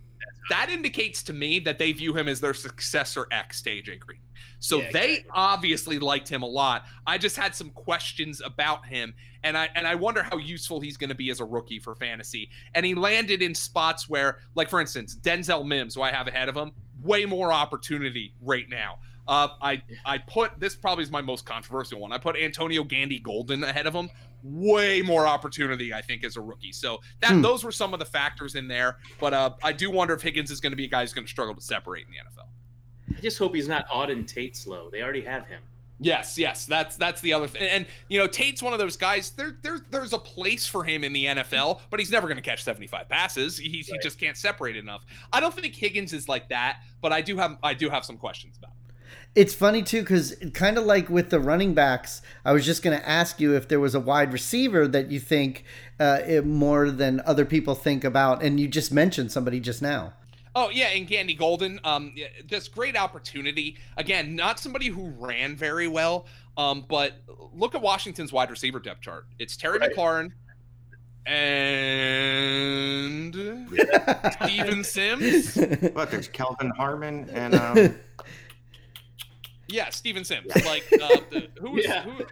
[0.51, 4.21] that indicates to me that they view him as their successor X to AJ Green.
[4.63, 5.31] So yeah, they exactly.
[5.35, 6.85] obviously liked him a lot.
[7.05, 10.97] I just had some questions about him, and I and I wonder how useful he's
[10.97, 12.49] going to be as a rookie for fantasy.
[12.77, 16.49] And he landed in spots where, like for instance, Denzel Mims, who I have ahead
[16.49, 16.71] of him,
[17.03, 19.01] way more opportunity right now.
[19.27, 22.13] Uh, I I put this probably is my most controversial one.
[22.13, 24.11] I put Antonio Gandy Golden ahead of him.
[24.45, 26.73] Way more opportunity, I think, as a rookie.
[26.73, 27.43] So that hmm.
[27.43, 28.99] those were some of the factors in there.
[29.19, 31.27] But uh, I do wonder if Higgins is going to be a guy who's going
[31.27, 32.47] to struggle to separate in the NFL.
[33.17, 34.91] I just hope he's not Auden Tate slow.
[34.91, 35.63] They already have him.
[36.03, 37.63] Yes, yes, that's that's the other thing.
[37.63, 39.31] And you know, Tate's one of those guys.
[39.31, 42.43] There, there, there's a place for him in the NFL, but he's never going to
[42.43, 43.57] catch 75 passes.
[43.57, 43.85] He, right.
[43.87, 45.07] he just can't separate enough.
[45.33, 48.17] I don't think Higgins is like that, but I do have I do have some
[48.17, 48.71] questions about.
[48.71, 48.77] Him.
[49.35, 52.99] It's funny too because kind of like with the running backs, I was just going
[52.99, 55.65] to ask you if there was a wide receiver that you think
[56.01, 60.15] uh, more than other people think about, and you just mentioned somebody just now.
[60.55, 62.15] Oh yeah, and Gandy Golden, um,
[62.47, 63.79] just great opportunity.
[63.97, 66.27] Again, not somebody who ran very well,
[66.57, 67.15] um, but
[67.55, 69.27] look at Washington's wide receiver depth chart.
[69.39, 69.91] It's Terry right.
[69.91, 70.33] McLaurin
[71.27, 73.35] and
[73.73, 74.31] yeah.
[74.31, 75.57] Steven Sims.
[75.95, 77.95] But there's Kelvin Harmon and um,
[79.73, 80.55] yeah, Steven Sims.
[80.65, 82.03] Like uh, the, who was yeah.
[82.03, 82.25] who,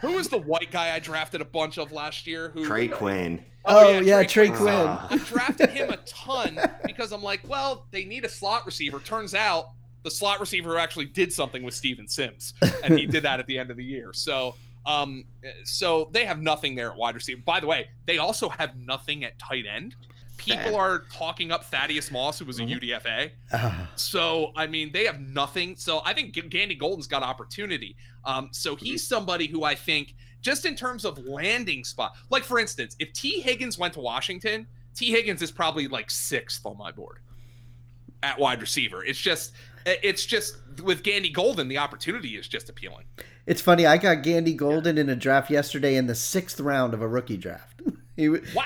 [0.00, 2.50] who was the white guy I drafted a bunch of last year?
[2.50, 3.44] Who Trey Quinn.
[3.64, 4.88] Oh, oh yeah, yeah, Trey, Trey Quinn.
[4.88, 8.98] I drafted him a ton because I'm like, well, they need a slot receiver.
[8.98, 9.68] Turns out
[10.02, 13.58] the slot receiver actually did something with Steven Sims, and he did that at the
[13.58, 14.12] end of the year.
[14.12, 15.24] So, um,
[15.64, 17.40] so they have nothing there at wide receiver.
[17.44, 19.94] By the way, they also have nothing at tight end.
[20.44, 22.80] People are talking up Thaddeus Moss, who was a Mhm.
[22.80, 23.30] UDFA.
[23.52, 25.76] Ah, So I mean, they have nothing.
[25.76, 27.96] So I think Gandy Golden's got opportunity.
[28.24, 32.58] Um, so he's somebody who I think, just in terms of landing spot, like for
[32.58, 36.90] instance, if Tee Higgins went to Washington, Tee Higgins is probably like sixth on my
[36.92, 37.18] board
[38.22, 39.04] at wide receiver.
[39.04, 39.52] It's just,
[39.86, 43.04] it's just with Gandy Golden, the opportunity is just appealing.
[43.46, 43.84] it's funny.
[43.86, 47.36] I got Gandy Golden in a draft yesterday in the sixth round of a rookie
[47.36, 47.80] draft.
[48.16, 48.64] he, wa- Wow.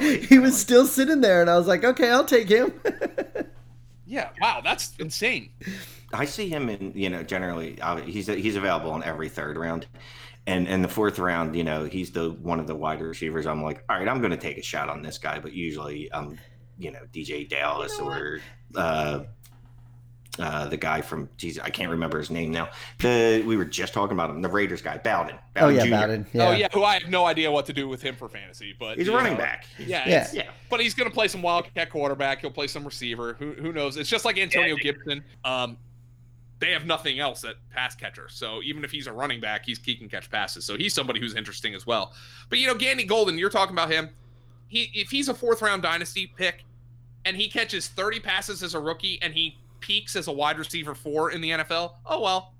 [0.00, 2.72] he, he was still sitting there, and I was like, okay, I'll take him.
[4.10, 5.50] Yeah, wow, that's insane.
[6.14, 9.86] I see him in you know generally uh, he's he's available in every third round,
[10.46, 13.44] and in the fourth round you know he's the one of the wide receivers.
[13.46, 16.10] I'm like, all right, I'm going to take a shot on this guy, but usually
[16.12, 16.38] um
[16.78, 18.40] you know DeeJay Dallas or
[18.74, 19.24] uh,
[20.38, 22.68] uh the guy from Jesus I can't remember his name now.
[22.98, 25.36] The we were just talking about him, the Raiders guy, Bowden.
[25.56, 25.90] oh yeah, Jr.
[25.90, 26.26] Bowden.
[26.32, 26.48] Yeah.
[26.48, 28.98] Oh yeah, who I have no idea what to do with him for fantasy, but
[28.98, 29.66] He's a running know, back.
[29.78, 30.28] Yeah, Yeah.
[30.32, 30.50] Yeah.
[30.70, 32.40] but he's going to play some wildcat quarterback.
[32.40, 33.34] He'll play some receiver.
[33.34, 33.96] Who who knows?
[33.96, 35.22] It's just like Antonio Gibson.
[35.44, 35.76] Um,
[36.60, 38.28] they have nothing else at pass catcher.
[38.28, 40.64] So even if he's a running back, he's he can catch passes.
[40.64, 42.12] So he's somebody who's interesting as well.
[42.48, 44.10] But you know, Gandy Golden, you're talking about him.
[44.66, 46.64] He if he's a fourth round dynasty pick,
[47.24, 50.94] and he catches 30 passes as a rookie, and he peaks as a wide receiver
[50.94, 51.94] four in the NFL.
[52.06, 52.54] Oh well.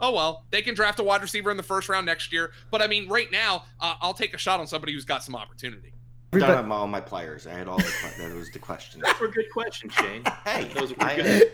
[0.00, 2.50] Oh well, they can draft a wide receiver in the first round next year.
[2.70, 5.36] But I mean, right now, uh, I'll take a shot on somebody who's got some
[5.36, 5.92] opportunity.
[6.34, 7.46] I've done Everybody- it all my players.
[7.46, 9.04] I had all the que- that was the questions.
[9.04, 10.24] Those were good questions, Shane.
[10.46, 11.52] Hey, Those were I, good.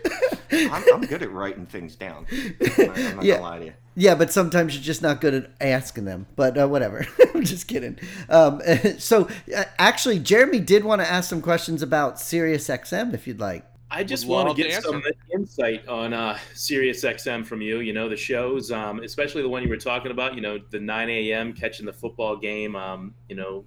[0.73, 2.27] I'm, I'm good at writing things down.
[2.31, 3.35] I'm not, Yeah.
[3.35, 3.73] gonna lie to you.
[3.97, 6.27] Yeah, but sometimes you're just not good at asking them.
[6.37, 7.05] But uh, whatever.
[7.35, 7.99] I'm just kidding.
[8.29, 8.63] Um,
[8.99, 13.41] so uh, actually, Jeremy did want to ask some questions about Sirius XM, if you'd
[13.41, 13.65] like.
[13.91, 17.81] I just want to get some insight on uh, Sirius XM from you.
[17.81, 20.35] You know, the shows, um, especially the one you were talking about.
[20.35, 21.53] You know, the 9 a.m.
[21.55, 22.77] catching the football game.
[22.77, 23.65] Um, you know,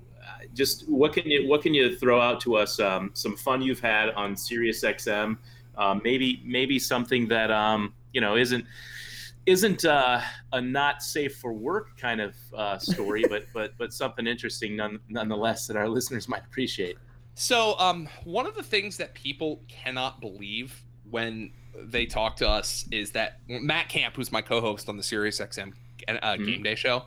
[0.54, 2.80] just what can you what can you throw out to us?
[2.80, 5.38] Um, some fun you've had on Sirius XM.
[5.78, 8.66] Um, maybe maybe something that um, you know isn't
[9.46, 10.22] isn't uh,
[10.54, 15.00] a not safe for work kind of uh, story, but but but something interesting none,
[15.10, 16.98] nonetheless that our listeners might appreciate.
[17.42, 20.80] So, um, one of the things that people cannot believe
[21.10, 25.40] when they talk to us is that Matt Camp, who's my co-host on the Sirius
[25.40, 25.74] XM
[26.08, 26.46] uh, Mhm.
[26.46, 27.06] Game Day show,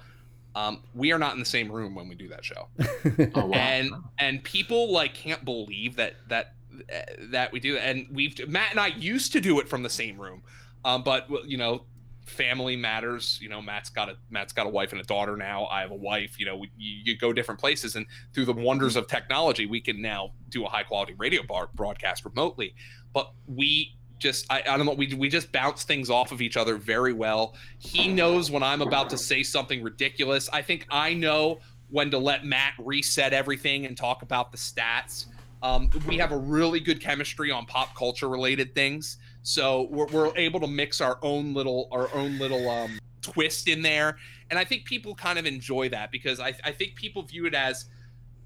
[0.57, 2.67] um, we are not in the same room when we do that show,
[3.37, 3.55] Oh, wow.
[3.57, 6.55] and and people like can't believe that that
[6.93, 7.77] uh, that we do.
[7.77, 10.43] And we've Matt and I used to do it from the same room,
[10.85, 11.85] um, but you know,
[12.25, 13.39] family matters.
[13.41, 15.67] You know, Matt's got a Matt's got a wife and a daughter now.
[15.67, 16.39] I have a wife.
[16.39, 19.81] You know, we, you, you go different places, and through the wonders of technology, we
[19.81, 22.75] can now do a high quality radio bar- broadcast remotely.
[23.13, 26.57] But we just, I, I don't know, we, we just bounce things off of each
[26.57, 27.55] other very well.
[27.79, 30.49] He knows when I'm about to say something ridiculous.
[30.53, 31.61] I think I know
[31.91, 35.27] when to let Matt reset everything and talk about the stats.
[35.63, 40.37] Um, we have a really good chemistry on pop culture related things, so we're, we're
[40.37, 44.17] able to mix our own little our own little um, twist in there,
[44.51, 47.55] and I think people kind of enjoy that because I, I think people view it
[47.55, 47.85] as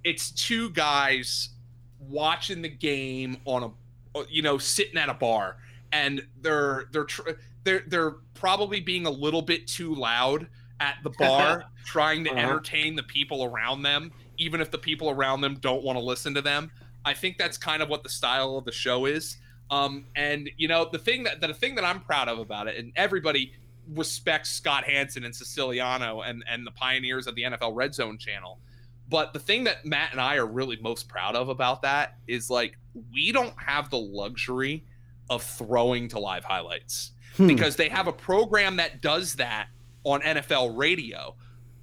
[0.04, 1.50] it's two guys
[1.98, 3.62] watching the game on
[4.14, 5.56] a you know sitting at a bar.
[5.90, 7.30] And they're they're tr-
[7.64, 10.46] they're they're probably being a little bit too loud
[10.80, 12.40] at the bar trying to Uh-huh.
[12.40, 16.32] entertain the people around them even if the people around them don't want to listen
[16.34, 16.70] to them.
[17.04, 19.38] I think that's kind of what the style of the show is
[19.70, 22.76] um and you know the thing that the thing that i'm proud of about it
[22.76, 23.52] and everybody
[23.94, 28.58] respects scott hanson and siciliano and and the pioneers of the nfl red zone channel
[29.08, 32.50] but the thing that matt and i are really most proud of about that is
[32.50, 32.76] like
[33.12, 34.84] we don't have the luxury
[35.30, 37.46] of throwing to live highlights Hmm.
[37.46, 39.68] because they have a program that does that
[40.02, 41.36] on NFL radio.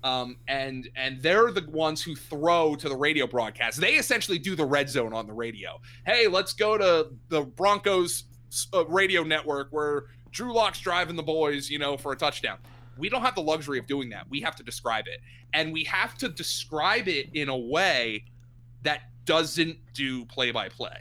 [0.06, 3.82] Um, and and they're the ones who throw to the radio broadcast.
[3.82, 5.82] They essentially do the red zone on the radio.
[6.06, 8.26] Hey, let's go to the Broncos
[8.72, 12.60] uh, radio network where Drew Lock's driving the boys, you know, for a touchdown.
[13.00, 14.30] We don't have the luxury of doing that.
[14.30, 15.22] We have to describe it,
[15.54, 18.26] and we have to describe it in a way
[18.84, 21.00] that doesn't do play by play.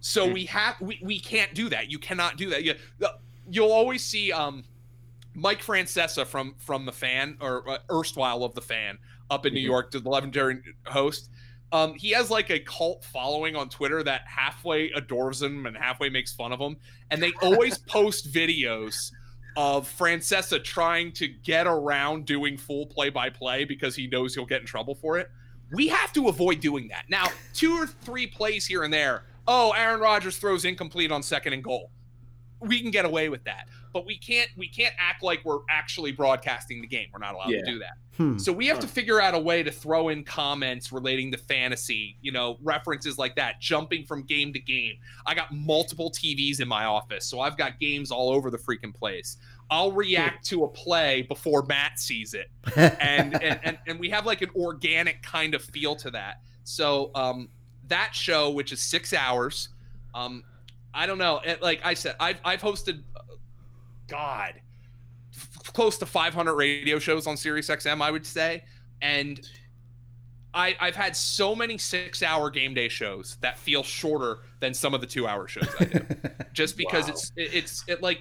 [0.00, 1.88] So we have we, we can't do that.
[1.88, 2.64] You cannot do that.
[2.64, 2.74] You,
[3.48, 4.64] you'll always see um
[5.38, 8.98] Mike Francesa from from the fan or uh, erstwhile of the fan
[9.30, 9.66] up in New Mhm.
[9.66, 11.30] York, the legendary host.
[11.70, 16.08] Um, he has like a cult following on Twitter that halfway adores him and halfway
[16.08, 16.76] makes fun of him,
[17.10, 19.12] and they always post videos
[19.56, 24.46] of Francesa trying to get around doing full play by play because he knows he'll
[24.46, 25.30] get in trouble for it.
[25.72, 27.04] We have to avoid doing that.
[27.10, 29.24] Now, two or three plays here and there.
[29.46, 31.90] Oh, Aaron Rodgers throws incomplete on second and goal.
[32.60, 33.68] we can get away with that.
[33.98, 37.08] But we can't we can't act like we're actually broadcasting the game.
[37.12, 37.58] We're not allowed Yeah.
[37.64, 37.94] to do that.
[38.16, 38.38] Hmm.
[38.38, 38.82] So we have Huh.
[38.82, 43.18] to figure out a way to throw in comments relating to fantasy, you know, references
[43.18, 44.98] like that, jumping from game to game.
[45.26, 48.94] I got multiple TVs in my office, so I've got games all over the freaking
[48.94, 49.36] place.
[49.68, 52.50] I'll react to a play before Matt sees it.
[52.76, 56.40] And and, and and we have like an organic kind of feel to that.
[56.62, 57.48] So um
[57.88, 59.70] that show, which is six hours,
[60.14, 60.44] um,
[60.94, 61.38] I don't know.
[61.44, 63.17] It, like I said, I've I've hosted uh,
[64.08, 64.54] God
[65.32, 68.64] f- close to 500 radio shows on Sirius XM, I would say,
[69.02, 69.40] and
[70.54, 74.94] I I've had so many six hour game day shows that feel shorter than some
[74.94, 76.00] of the two hour shows I do,
[76.52, 77.10] just because Wow.
[77.10, 78.20] it's it, it's it like,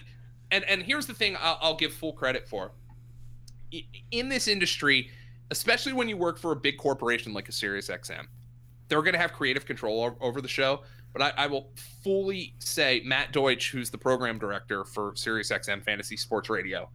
[0.51, 2.71] and and here's the thing I'll, I'll give full credit for.
[4.11, 5.09] In this industry,
[5.51, 8.25] especially when you work for a big corporation like a Sirius XM,
[8.88, 10.83] they're going to have creative control over the show.
[11.14, 11.70] But I, I will
[12.03, 16.89] fully say Matt Deutsch, who's the program director for Sirius XM Fantasy Sports Radio,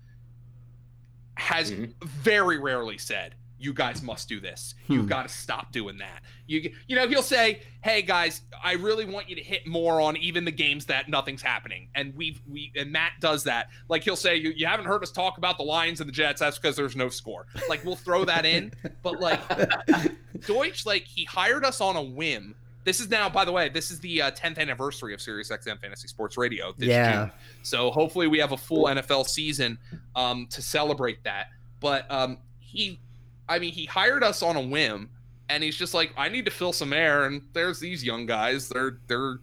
[1.36, 1.92] has Mhm.
[2.04, 4.74] very rarely said, "You guys must do this.
[4.86, 5.08] You've Hmm.
[5.08, 9.28] got to stop doing that." You you know he'll say, "Hey guys, I really want
[9.28, 12.92] you to hit more on even the games that nothing's happening." And we've, we and
[12.92, 13.70] Matt does that.
[13.88, 16.40] Like he'll say, "You, you haven't heard us talk about the Lions and the Jets.
[16.40, 19.40] That's because there's no score." Like we'll throw that in, but like
[20.46, 22.54] Deutsch, like he hired us on a whim.
[22.84, 25.80] This is now, by the way, this is the uh, 10th anniversary of Sirius XM
[25.80, 27.26] Fantasy Sports Radio this Yeah.
[27.26, 27.32] June.
[27.62, 29.78] So hopefully we have a full NFL season
[30.16, 31.48] um, to celebrate that.
[31.80, 33.00] But um, he,
[33.48, 35.10] I mean, he hired us on a whim,
[35.48, 38.68] and he's just like, I need to fill some air, and there's these young guys.
[38.68, 39.38] They're they're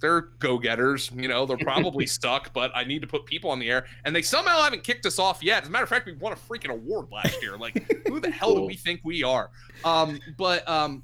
[0.00, 1.10] they're go getters.
[1.14, 4.14] You know, they're probably stuck, but I need to put people on the air, and
[4.14, 5.62] they somehow haven't kicked us off yet.
[5.62, 7.56] As a matter of fact, we won a freaking award last year.
[7.56, 9.50] Like, who the hell do we think we are?
[9.84, 11.02] Um, but um,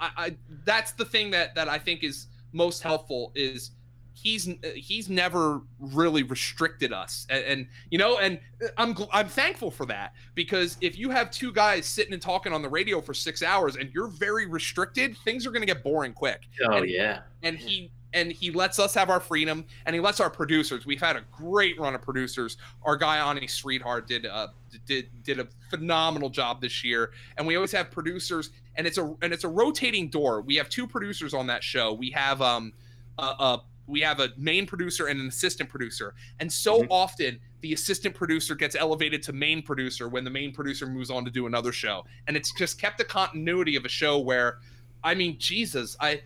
[0.00, 3.72] I, I that's the thing that that I think is most helpful is
[4.14, 7.26] he's he's never really restricted us.
[7.30, 8.40] And, and you know and
[8.76, 12.62] I'm I'm thankful for that because if you have two guys sitting and talking on
[12.62, 16.12] the radio for 6 hours and you're very restricted things are going to get boring
[16.12, 16.42] quick.
[16.68, 17.20] Oh And- yeah.
[17.42, 21.00] and he and he lets us have our freedom and he lets our producers we've
[21.00, 22.56] had a great run of producers.
[22.82, 24.48] Our guy ani Sweetheart did a
[24.86, 27.10] did did a phenomenal job this year.
[27.36, 30.68] And we always have producers and it's a and it's a rotating door we have
[30.70, 32.72] two producers on that show we have um
[33.18, 36.86] uh, uh we have a main producer and an assistant producer and so Mhm.
[36.90, 41.24] often the assistant producer gets elevated to main producer when the main producer moves on
[41.24, 44.58] to do another show and it's just kept the continuity of a show where
[45.04, 46.20] i mean jesus i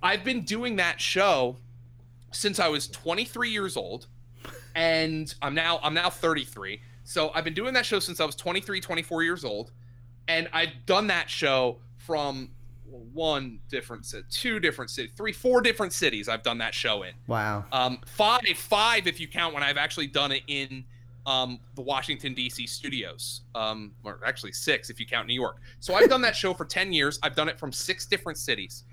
[0.00, 1.56] I've been doing that show
[2.30, 4.06] since I was 23 years old
[4.76, 6.80] and I'm now I'm now 33.
[7.02, 9.72] So I've been doing that show since I was 23, 24 years old
[10.28, 12.48] and I've done that show from
[13.12, 17.12] one different city, two different cities, three, four different cities I've done that show in.
[17.26, 17.66] wow.
[17.70, 20.84] Um, five, five if you count when I've actually done it in
[21.26, 22.66] um, the Washington D.C.
[22.66, 25.58] studios, um, or actually six if you count New York.
[25.80, 27.18] So I've done that show for ten years.
[27.22, 28.84] I've done it from six different cities,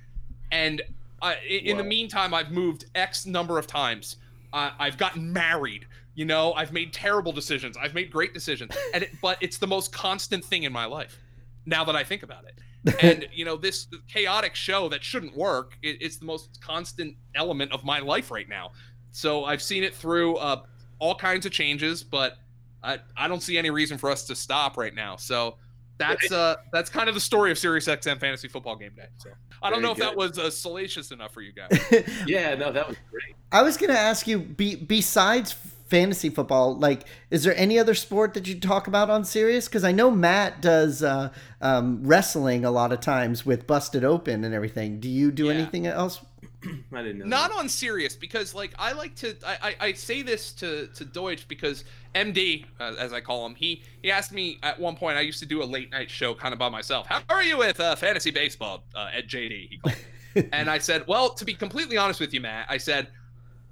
[0.52, 0.82] and
[1.22, 4.18] uh, in the meantime, I've moved X number of times.
[4.52, 5.88] Uh, I've gotten married.
[6.16, 7.78] You know, I've made terrible decisions.
[7.78, 11.18] I've made great decisions, and it, but it's the most constant thing in my life.
[11.66, 12.60] Now that I think about it,
[13.02, 17.72] and you know this chaotic show that shouldn't work it, it's the most constant element
[17.72, 18.72] of my life right now.
[19.12, 20.64] So i've seen it through uh,
[21.00, 22.38] all kinds of changes but
[22.86, 25.16] I, I don't see any reason for us to stop right now.
[25.16, 25.58] So
[25.98, 29.08] that's uh that's kind of the story of Sirius XM fantasy football game day.
[29.18, 29.30] So
[29.64, 31.70] i don't Very know if that was uh, salacious enough for you guys.
[32.28, 33.36] Yeah, no, that was great.
[33.52, 35.56] I was gonna ask you, be, besides
[35.88, 39.68] fantasy football, like, is there any other sport that you talk about on Sirius?
[39.68, 41.32] Because I know Matt does uh,
[41.62, 45.00] um, wrestling a lot of times with Busted Open and everything.
[45.00, 45.54] Do you do Yeah.
[45.54, 46.22] anything else?
[46.94, 47.26] I didn't know.
[47.26, 47.60] not that.
[47.60, 51.48] on Sirius because like i like to i i, I say this to to deutsch
[51.48, 51.84] because
[52.16, 55.38] md uh, as i call him he he asked me at one point i used
[55.42, 57.96] to do a late night show kind of by myself how are you with uh,
[57.96, 59.96] fantasy baseball uh, at jd he called
[60.54, 63.10] and i said well to be completely honest with you matt i said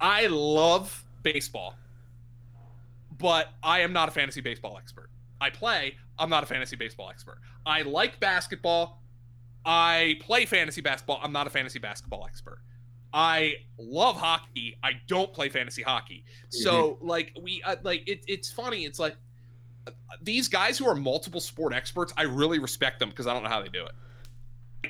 [0.00, 1.74] i love baseball
[3.18, 5.10] but i am not a fantasy baseball expert
[5.40, 9.02] i play i'm not a fantasy baseball expert i like basketball
[9.64, 12.60] i play fantasy basketball i'm not a fantasy basketball expert
[13.16, 14.76] I love hockey.
[14.82, 16.24] I don't play fantasy hockey.
[16.48, 18.84] So like we uh, like it, it's funny.
[18.84, 19.14] It's like
[19.86, 22.12] uh, these guys who are multiple sport experts.
[22.16, 23.92] I really respect them because I don't know how they do it.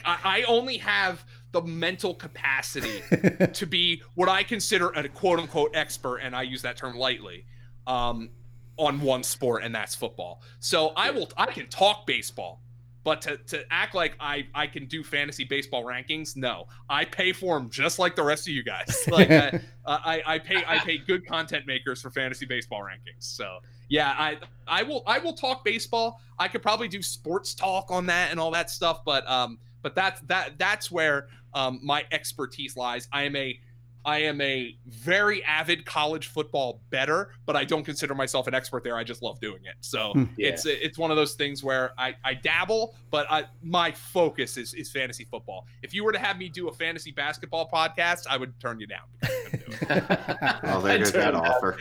[0.06, 3.02] I, I only have the mental capacity
[3.52, 7.44] to be what I consider a quote unquote expert, and I use that term lightly,
[7.86, 8.30] um,
[8.76, 10.42] on one sport, and that's football.
[10.60, 12.60] So I will I can talk baseball,
[13.04, 16.66] But to, to act like I, I can do fantasy baseball rankings, no.
[16.88, 19.06] I pay for them just like the rest of you guys.
[19.10, 23.20] Like I, I, I pay I pay good content makers for fantasy baseball rankings.
[23.24, 23.58] So
[23.90, 26.20] yeah, I I will I will talk baseball.
[26.38, 29.94] I could probably do sports talk on that and all that stuff, but um but
[29.94, 33.06] that's that that's where um my expertise lies.
[33.12, 33.60] I am a
[34.04, 38.84] I am a very avid college football bettor, but I don't consider myself an expert
[38.84, 38.96] there.
[38.96, 39.74] I just love doing it.
[39.80, 40.24] So Hmm.
[40.36, 40.48] Yeah.
[40.48, 44.74] it's it's one of those things where I, I dabble, but I, my focus is,
[44.74, 45.66] is fantasy football.
[45.82, 48.86] If you were to have me do a fantasy basketball podcast, I would turn you
[48.86, 49.02] down.
[49.20, 50.28] Because I couldn't do it.
[50.74, 51.76] Oh, there goes that offer.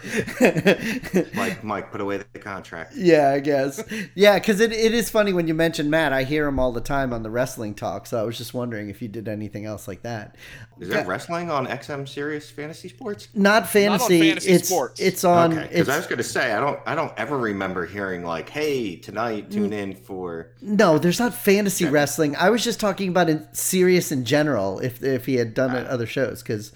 [1.34, 2.94] Mike, Mike, put away the contract.
[2.96, 3.84] Yeah, I guess.
[4.16, 6.14] Yeah, because it, it is funny when you mention Matt.
[6.14, 8.06] I hear him all the time on the wrestling talk.
[8.08, 10.36] So I was just wondering if you did anything else like that.
[10.84, 13.28] Is there wrestling on XM Sirius Fantasy Sports?
[13.34, 14.20] Not fantasy.
[14.20, 15.00] fantasy it's sports.
[15.00, 15.52] it's on.
[15.52, 18.50] because it's, I was going to say I don't I don't ever remember hearing like,
[18.50, 22.36] "Hey, tonight tune in for." No, there's not fantasy wrestling.
[22.36, 24.80] I was just talking about in Sirius in general.
[24.80, 25.92] If if he had done it ah.
[25.92, 26.72] other shows, because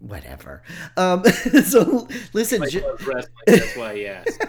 [0.00, 0.62] whatever.
[0.96, 1.24] Um,
[1.64, 3.32] so listen, I J- love wrestling.
[3.46, 4.44] That's why he asked.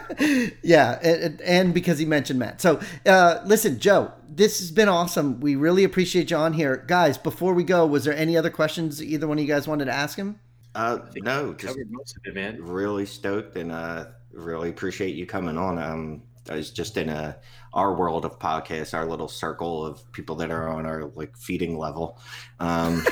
[0.62, 2.60] yeah, and, and because he mentioned Matt.
[2.60, 5.40] So uh, listen, Joe, this has been awesome.
[5.40, 7.18] We really appreciate you on here, guys.
[7.18, 9.92] Before we go, was there any other questions either one of you guys wanted to
[9.92, 10.38] ask him?
[10.74, 12.62] Uh, no, just Covered most of it, man.
[12.62, 15.78] really stoked and uh, really appreciate you coming on.
[15.78, 17.36] Um, I was just in a
[17.72, 21.78] our world of podcasts, our little circle of people that are on our like feeding
[21.78, 22.18] level.
[22.58, 23.04] Um,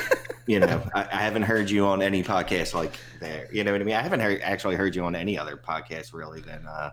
[0.45, 3.47] you know, I, I haven't heard you on any podcast like there.
[3.51, 3.95] You know what I mean?
[3.95, 6.91] I haven't heard, actually heard you on any other podcast really than uh,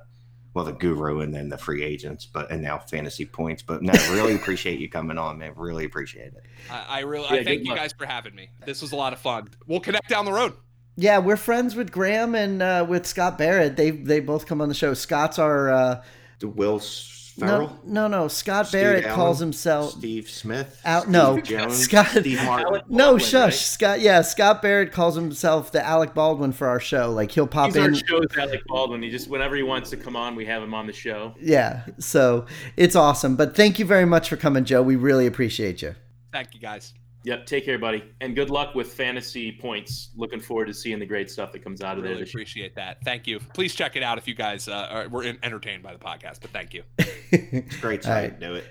[0.55, 3.63] well, the Guru and then the Free Agents, but and now Fantasy Points.
[3.63, 5.53] But no, really appreciate you coming on, man.
[5.57, 6.45] Really appreciate it.
[6.71, 7.79] I, I really Yeah, I thank you luck.
[7.79, 8.49] guys for having me.
[8.65, 9.49] This was a lot of fun.
[9.67, 10.55] We'll connect down the road.
[10.97, 13.77] Yeah, we're friends with Graham and uh, with Scott Barrett.
[13.77, 14.95] They they both come on the show.
[14.95, 16.03] Scott's our uh,
[16.39, 18.29] The Will Ferrell, no no no.
[18.29, 22.83] Scott Steve Barrett Allen, calls himself Steve Smith, Out- Steve no, Jones, Scott- Steve Martin.
[22.89, 23.53] No, Baldwin, shush, right?
[23.53, 24.01] Scott.
[24.01, 27.11] Yeah, Scott Barrett calls himself the Alec Baldwin for our show.
[27.11, 27.83] Like he'll pop He's in.
[27.83, 29.03] our show's Alec Baldwin.
[29.03, 31.35] He just whenever he wants to come on, we have him on the show.
[31.41, 33.37] Yeah, so it's awesome.
[33.37, 34.83] But thank you very much for coming, Joe.
[34.83, 35.95] We really appreciate you.
[36.33, 36.95] Thank you guys.
[37.27, 37.45] Yep.
[37.47, 40.11] Take care, buddy, and good luck with fantasy points.
[40.17, 42.41] Looking forward to seeing the great stuff that comes out of there Really this year.
[42.43, 42.99] appreciate that.
[43.05, 43.41] Thank you.
[43.53, 46.41] Please check it out if you guys uh, are, were entertained by the podcast.
[46.41, 46.83] But thank you.
[47.33, 48.31] It's great to site.
[48.31, 48.41] right.
[48.41, 48.65] Do it.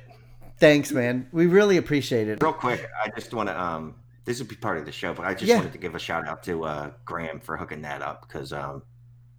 [0.59, 1.27] Thanks, man.
[1.33, 2.41] We really appreciate it.
[2.41, 5.25] Real quick, I just want to um this would be part of the show, but
[5.25, 5.57] I just Yeah.
[5.57, 8.81] wanted to give a shout out to uh Graham for hooking that up because um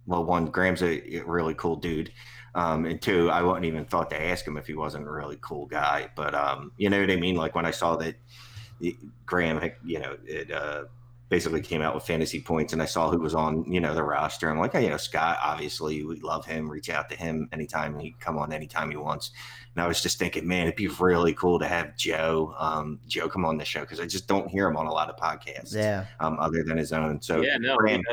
[0.05, 2.11] well one Graham's a really cool dude.
[2.53, 5.39] Um and two, I wouldn't even thought to ask him if he wasn't a really
[5.41, 6.09] cool guy.
[6.15, 7.35] But um you know what I mean?
[7.35, 8.13] Like when I saw that
[9.25, 10.85] Graham you know, it uh
[11.29, 14.03] basically came out with fantasy points and I saw who was on, you know, the
[14.03, 14.49] roster.
[14.49, 16.69] I'm like, oh, you know, Scott, obviously we love him.
[16.71, 19.31] Reach out to him anytime he come on anytime he wants.
[19.75, 23.27] And I was just thinking, man, it'd be really cool to have Joe, um, Joe
[23.27, 25.75] come on the show because I just don't hear him on a lot of podcasts,
[25.75, 26.05] Yeah.
[26.21, 27.21] um, other than his own.
[27.21, 28.03] So, yeah, no, he doesn't.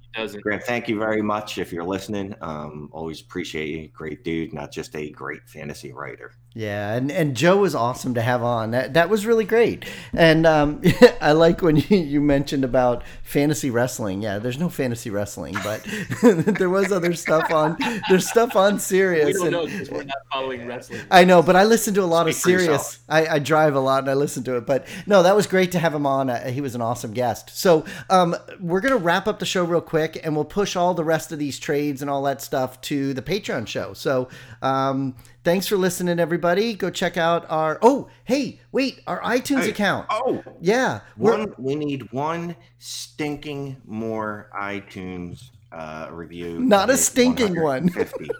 [0.00, 0.42] He doesn't.
[0.42, 2.34] Graham, thank you very much if you're listening.
[2.40, 6.32] Um, always appreciate you, great dude, not just a great fantasy writer.
[6.54, 8.72] Yeah, and, and Joe was awesome to have on.
[8.72, 9.84] That that was really great.
[10.12, 10.82] And um,
[11.20, 14.22] I like when you, you mentioned about fantasy wrestling.
[14.22, 15.86] Yeah, there's no fantasy wrestling, but
[16.22, 17.78] there was other stuff on.
[18.08, 19.26] There's stuff on Sirius.
[19.26, 21.00] We don't and- know because we're not following wrestling.
[21.10, 22.98] I know, but I listen to a lot of Speak for Sirius.
[23.08, 24.66] I, I drive a lot and I listen to it.
[24.66, 26.28] But no, that was great to have him on.
[26.28, 27.50] Uh, he was an awesome guest.
[27.56, 30.92] So um, we're going to wrap up the show real quick and we'll push all
[30.92, 33.94] the rest of these trades and all that stuff to the Patreon show.
[33.94, 34.28] So
[34.60, 35.14] um,
[35.44, 36.74] thanks for listening, everybody.
[36.74, 37.78] Go check out our.
[37.82, 40.06] Oh, hey, wait, our iTunes Hey, account.
[40.10, 41.00] Oh, Yeah.
[41.16, 46.60] One, we need one stinking more iTunes uh, review.
[46.60, 47.88] Not a stinking one.
[47.88, 48.30] 150.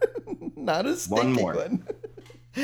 [0.56, 1.54] not a stinking more.
[1.54, 1.84] one.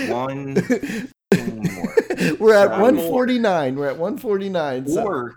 [0.08, 0.54] one
[1.64, 1.94] more.
[2.38, 3.12] We're at One more.
[3.12, 3.76] 149.
[3.76, 4.88] We're at 149.
[4.88, 5.06] So.
[5.06, 5.34] Or,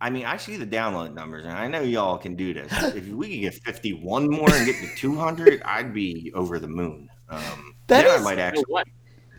[0.00, 2.70] I mean, I see the download numbers, and I know y'all can do this.
[2.94, 7.08] If we could get 51 more and get to 200, I'd be over the moon.
[7.30, 8.64] Um, That then is- I might You know actually.
[8.68, 8.86] what?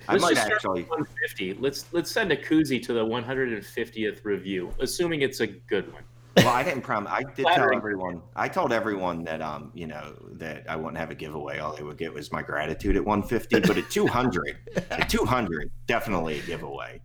[0.07, 0.81] I Let's might just start actually.
[0.81, 1.53] with 150.
[1.55, 6.03] Let's let's send a koozie to the 150th review, assuming it's a good one.
[6.37, 7.11] Well, I didn't promise.
[7.11, 8.21] I did tell everyone.
[8.35, 11.57] I told everyone that um, you know, that I wouldn't have a giveaway.
[11.59, 13.61] All they would get was my gratitude at 150.
[13.61, 14.57] But at 200,
[14.91, 17.01] at 200, definitely a giveaway.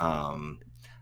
[0.00, 0.58] Um,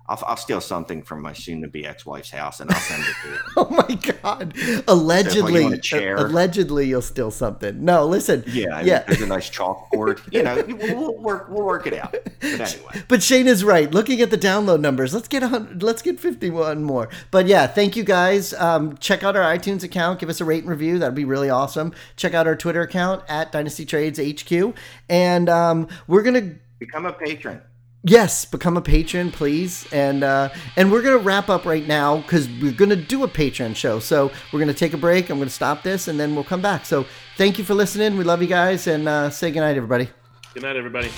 [0.07, 3.39] I'll, I'll steal something from my soon-to-be ex-wife's house and I'll send it to you.
[3.57, 4.55] Oh my god!
[4.89, 6.17] Allegedly, chair?
[6.17, 7.85] allegedly, you'll steal something.
[7.85, 8.45] No, listen.
[8.47, 9.03] Yeah, I mean, Yeah.
[9.05, 10.21] There's a nice chalkboard.
[10.33, 11.49] You know, we'll, we'll work.
[11.49, 12.13] We'll work it out.
[12.13, 13.03] But anyway.
[13.09, 13.91] But Shane is right.
[13.91, 15.83] Looking at the download numbers, let's get hundred.
[15.83, 17.09] Let's get fifty-one more.
[17.31, 18.53] But yeah, thank you guys.
[18.55, 20.19] Um, check out our iTunes account.
[20.19, 20.99] Give us a rate and review.
[20.99, 21.93] That'd be really awesome.
[22.17, 24.75] Check out our Twitter account at Dynasty Trades HQ,
[25.09, 27.61] and um, we're gonna Become a patron.
[28.05, 29.87] Yes, become a patron, please.
[29.93, 33.77] And uh, and we're gonna wrap up right now because we're gonna do a Patreon
[33.77, 34.01] show.
[34.01, 35.31] So we're gonna take a break.
[35.31, 36.85] I'm gonna stop this, and then we'll come back.
[36.85, 38.17] So thank you for listening.
[38.17, 40.09] We love you guys, and uh, say goodnight, everybody.
[40.53, 41.11] Good night, everybody.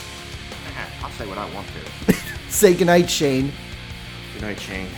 [1.03, 2.15] I'll say what I want to.
[2.49, 3.53] Say goodnight, Shane.
[4.35, 4.89] Good night, Shane.